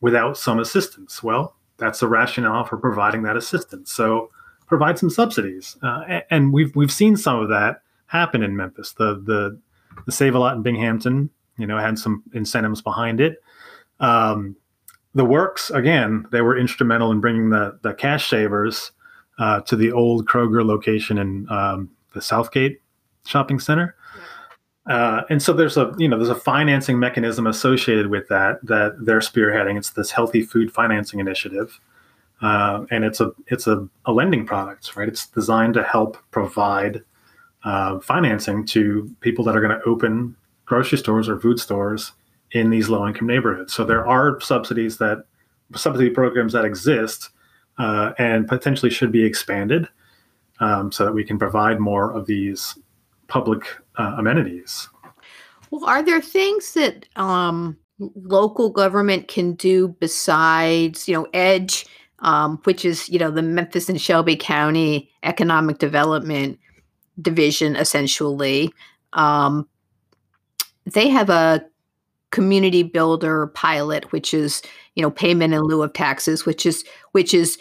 [0.00, 1.22] without some assistance.
[1.22, 3.92] Well, that's the rationale for providing that assistance.
[3.92, 4.30] So
[4.66, 8.92] provide some subsidies, uh, and we've we've seen some of that happen in Memphis.
[8.92, 9.58] The the
[10.04, 13.42] the Save a Lot in Binghampton, you know, had some incentives behind it.
[14.00, 14.56] Um,
[15.14, 18.92] the Works again, they were instrumental in bringing the the cash savers
[19.38, 22.80] uh, to the old Kroger location in um, the Southgate
[23.26, 23.94] shopping center.
[24.86, 28.94] Uh, and so there's a you know there's a financing mechanism associated with that that
[29.04, 29.76] they're spearheading.
[29.76, 31.80] It's this healthy food financing initiative,
[32.40, 35.08] uh, and it's a it's a, a lending product, right?
[35.08, 37.02] It's designed to help provide
[37.64, 42.12] uh, financing to people that are going to open grocery stores or food stores
[42.52, 43.72] in these low income neighborhoods.
[43.72, 45.24] So there are subsidies that
[45.74, 47.30] subsidy programs that exist
[47.78, 49.88] uh, and potentially should be expanded
[50.60, 52.78] um, so that we can provide more of these
[53.28, 53.62] public
[53.96, 54.88] uh, amenities.
[55.70, 61.86] Well, are there things that um, local government can do besides, you know, EDGE,
[62.20, 66.58] um, which is, you know, the Memphis and Shelby County Economic Development
[67.20, 68.72] division essentially.
[69.12, 69.68] Um,
[70.84, 71.64] they have a
[72.30, 74.62] community builder pilot, which is
[74.94, 77.58] you know payment in lieu of taxes, which is which is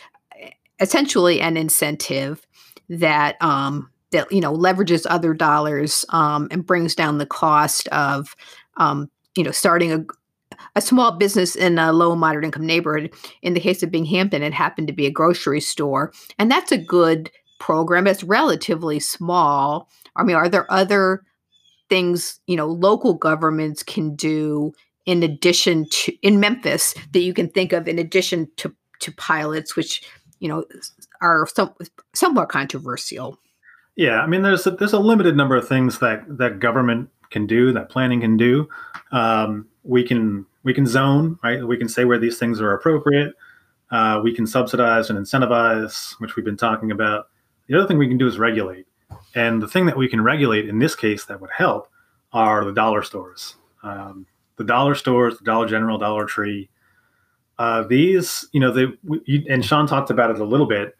[0.79, 2.45] essentially an incentive
[2.89, 8.35] that um, that you know leverages other dollars um, and brings down the cost of
[8.77, 10.05] um, you know starting a
[10.75, 13.13] a small business in a low moderate income neighborhood.
[13.41, 16.77] In the case of Binghampton, it happened to be a grocery store, and that's a
[16.77, 18.07] good program.
[18.07, 19.89] It's relatively small.
[20.15, 21.23] I mean, are there other
[21.89, 24.71] things, you know, local governments can do
[25.05, 29.75] in addition to in Memphis that you can think of in addition to to pilots,
[29.75, 30.07] which
[30.39, 30.63] you know
[31.21, 31.73] are some,
[32.13, 33.37] somewhat controversial?
[33.95, 37.47] Yeah, I mean, there's a, there's a limited number of things that that government can
[37.47, 38.67] do, that planning can do.
[39.11, 41.65] Um, we can we can zone, right?
[41.65, 43.33] We can say where these things are appropriate.
[43.91, 47.29] Uh, we can subsidize and incentivize, which we've been talking about.
[47.67, 48.87] The other thing we can do is regulate.
[49.35, 51.87] And the thing that we can regulate in this case that would help
[52.33, 53.55] are the dollar stores.
[53.83, 54.25] Um,
[54.57, 56.69] the dollar stores, the Dollar General, Dollar Tree.
[57.57, 60.95] Uh, these, you know, they we, and Sean talked about it a little bit.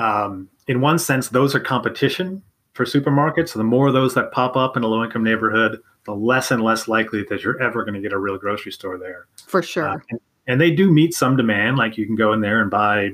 [0.00, 2.42] Um, in one sense, those are competition
[2.72, 3.52] for supermarkets.
[3.52, 6.62] The more of those that pop up in a low income neighborhood, the less and
[6.62, 9.26] less likely that you're ever going to get a real grocery store there.
[9.46, 9.88] For sure.
[9.88, 11.76] Uh, and, and they do meet some demand.
[11.76, 13.10] Like you can go in there and buy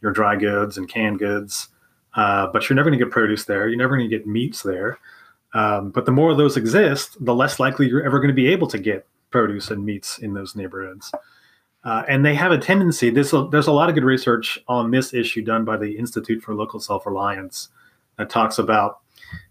[0.00, 1.68] your dry goods and canned goods,
[2.14, 3.68] uh, but you're never going to get produce there.
[3.68, 4.98] You're never going to get meats there.
[5.52, 8.48] Um, but the more of those exist, the less likely you're ever going to be
[8.48, 11.12] able to get produce and meats in those neighborhoods.
[11.84, 13.10] Uh, and they have a tendency.
[13.10, 16.54] This there's a lot of good research on this issue done by the Institute for
[16.54, 17.68] Local Self Reliance
[18.16, 19.00] that talks about,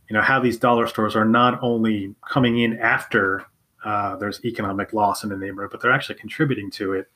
[0.10, 3.46] you know, how these dollar stores are not only coming in after
[3.86, 7.08] uh, there's economic loss in the neighborhood, but they're actually contributing to it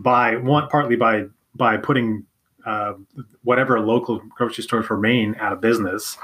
[0.00, 2.24] by one partly by by putting
[2.64, 2.94] uh,
[3.44, 6.18] whatever local grocery stores remain out of business,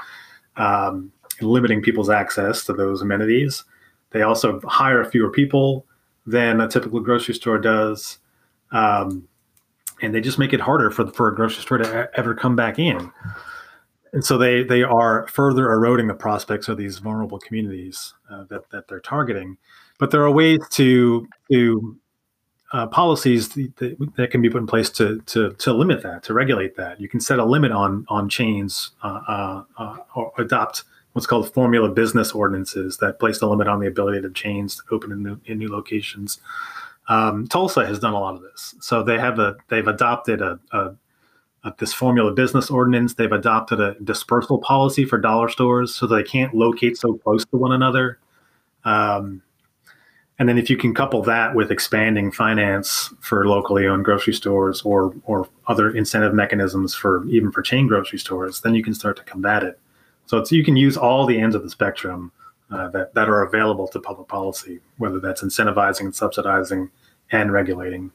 [0.57, 3.63] um, limiting people's access to those amenities.
[4.11, 5.85] They also hire fewer people
[6.25, 8.19] than a typical grocery store does.
[8.73, 9.27] Um,
[10.01, 12.77] and they just make it harder for, for a grocery store to ever come back
[12.77, 13.11] in.
[14.11, 18.69] And so they, they are further eroding the prospects of these vulnerable communities uh, that,
[18.71, 19.57] that they're targeting.
[19.97, 21.97] But there are ways to, to
[22.73, 26.33] uh, policies that, that, can be put in place to, to, to limit that, to
[26.33, 26.99] regulate that.
[26.99, 31.53] You can set a limit on, on chains uh, uh, uh or adopt what's called
[31.53, 35.23] formula business ordinances that place a limit on the ability of chains to open in
[35.23, 36.39] new, in new locations.
[37.07, 38.75] Um, Tulsa has done a lot of this.
[38.79, 40.95] So they have a they've adopted a, a,
[41.63, 43.15] a, this formula business ordinance.
[43.15, 47.57] They've adopted a dispersal policy for dollar stores so they can't locate so close to
[47.57, 48.19] one another.
[48.85, 49.41] Um,
[50.39, 54.81] and then if you can couple that with expanding finance for locally owned grocery stores
[54.81, 59.17] or or other incentive mechanisms for even for chain grocery stores, then you can start
[59.17, 59.79] to combat it.
[60.25, 62.31] So it's you can use all the ends of the spectrum
[62.73, 66.89] uh, that, that are available to public policy, whether that's incentivizing, and subsidizing,
[67.31, 68.11] and regulating.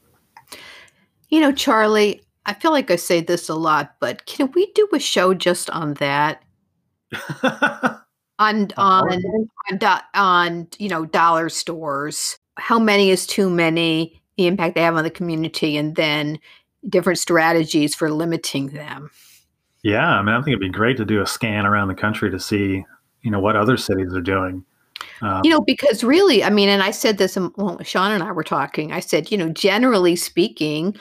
[1.28, 4.88] You know, Charlie, I feel like I say this a lot, but can we do
[4.92, 6.42] a show just on that?
[8.38, 9.22] on on
[9.82, 12.38] on on you know dollar stores.
[12.56, 14.20] How many is too many?
[14.36, 16.38] The impact they have on the community, and then
[16.88, 19.10] different strategies for limiting them.
[19.82, 22.30] Yeah, I mean, I think it'd be great to do a scan around the country
[22.30, 22.84] to see
[23.22, 24.64] you know what other cities are doing.
[25.22, 28.22] Um, you know, because really, I mean, and I said this, um, well, Sean and
[28.22, 28.92] I were talking.
[28.92, 30.96] I said, you know, generally speaking,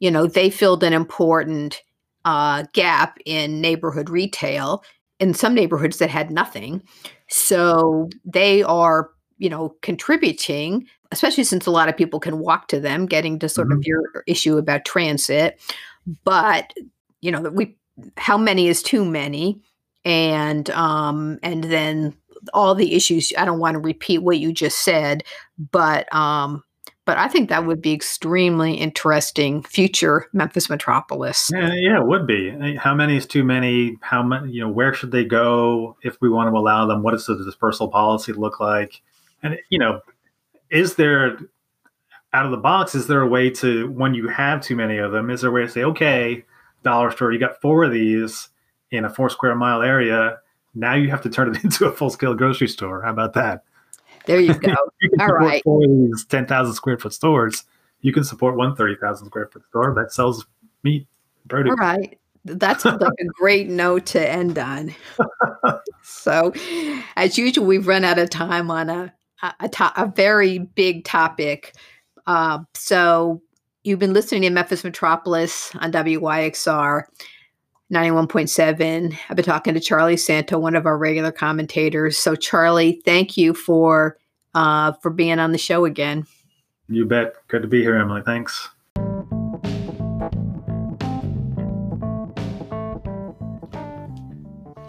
[0.00, 1.82] you know, they filled an important
[2.24, 4.84] uh, gap in neighborhood retail
[5.20, 6.82] in some neighborhoods that had nothing.
[7.28, 12.80] So they are, you know, contributing, especially since a lot of people can walk to
[12.80, 13.78] them, getting to sort mm-hmm.
[13.78, 15.60] of your issue about transit.
[16.24, 16.74] But,
[17.20, 17.76] you know, that we,
[18.16, 19.62] how many is too many?
[20.04, 22.16] And um, and then
[22.52, 23.32] all the issues.
[23.36, 25.24] I don't want to repeat what you just said,
[25.70, 26.64] but um,
[27.04, 31.50] but I think that would be extremely interesting future Memphis metropolis.
[31.52, 32.76] Yeah, yeah, it would be.
[32.76, 33.96] How many is too many?
[34.00, 34.52] How many?
[34.52, 37.02] You know, where should they go if we want to allow them?
[37.02, 39.02] What does the dispersal policy look like?
[39.42, 40.00] And you know,
[40.70, 41.38] is there
[42.32, 42.94] out of the box?
[42.94, 45.30] Is there a way to when you have too many of them?
[45.30, 46.44] Is there a way to say, okay,
[46.82, 48.48] dollar store, you got four of these
[48.92, 50.38] in a four square mile area.
[50.74, 53.02] Now you have to turn it into a full scale grocery store.
[53.02, 53.64] How about that?
[54.26, 54.74] There you go.
[55.00, 55.62] you All right.
[55.64, 57.64] Four of these 10,000 square foot stores.
[58.02, 60.46] You can support one 30,000 square foot store that sells
[60.84, 61.06] meat,
[61.48, 61.70] produce.
[61.70, 62.18] All right.
[62.44, 64.94] That's like a great note to end on.
[66.02, 66.52] so,
[67.16, 69.12] as usual, we've run out of time on a
[69.60, 71.74] a, to- a very big topic.
[72.26, 73.40] Uh, so,
[73.84, 77.04] you've been listening to Memphis Metropolis on WYXR.
[77.92, 79.18] 91.7.
[79.28, 82.16] I've been talking to Charlie Santo, one of our regular commentators.
[82.16, 84.16] So, Charlie, thank you for
[84.54, 86.26] uh, for being on the show again.
[86.88, 87.34] You bet.
[87.48, 88.22] Good to be here, Emily.
[88.24, 88.70] Thanks.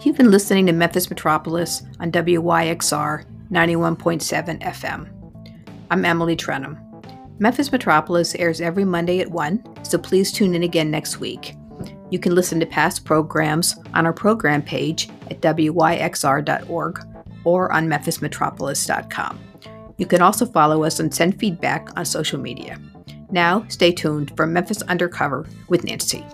[0.02, 5.10] You've been listening to Memphis Metropolis on WYXR 91.7 FM.
[5.90, 6.80] I'm Emily Trenholm.
[7.38, 11.54] Memphis Metropolis airs every Monday at 1, so please tune in again next week.
[12.14, 17.06] You can listen to past programs on our program page at wyxr.org
[17.42, 19.40] or on memphismetropolis.com.
[19.98, 22.80] You can also follow us and send feedback on social media.
[23.32, 26.24] Now, stay tuned for Memphis Undercover with Nancy.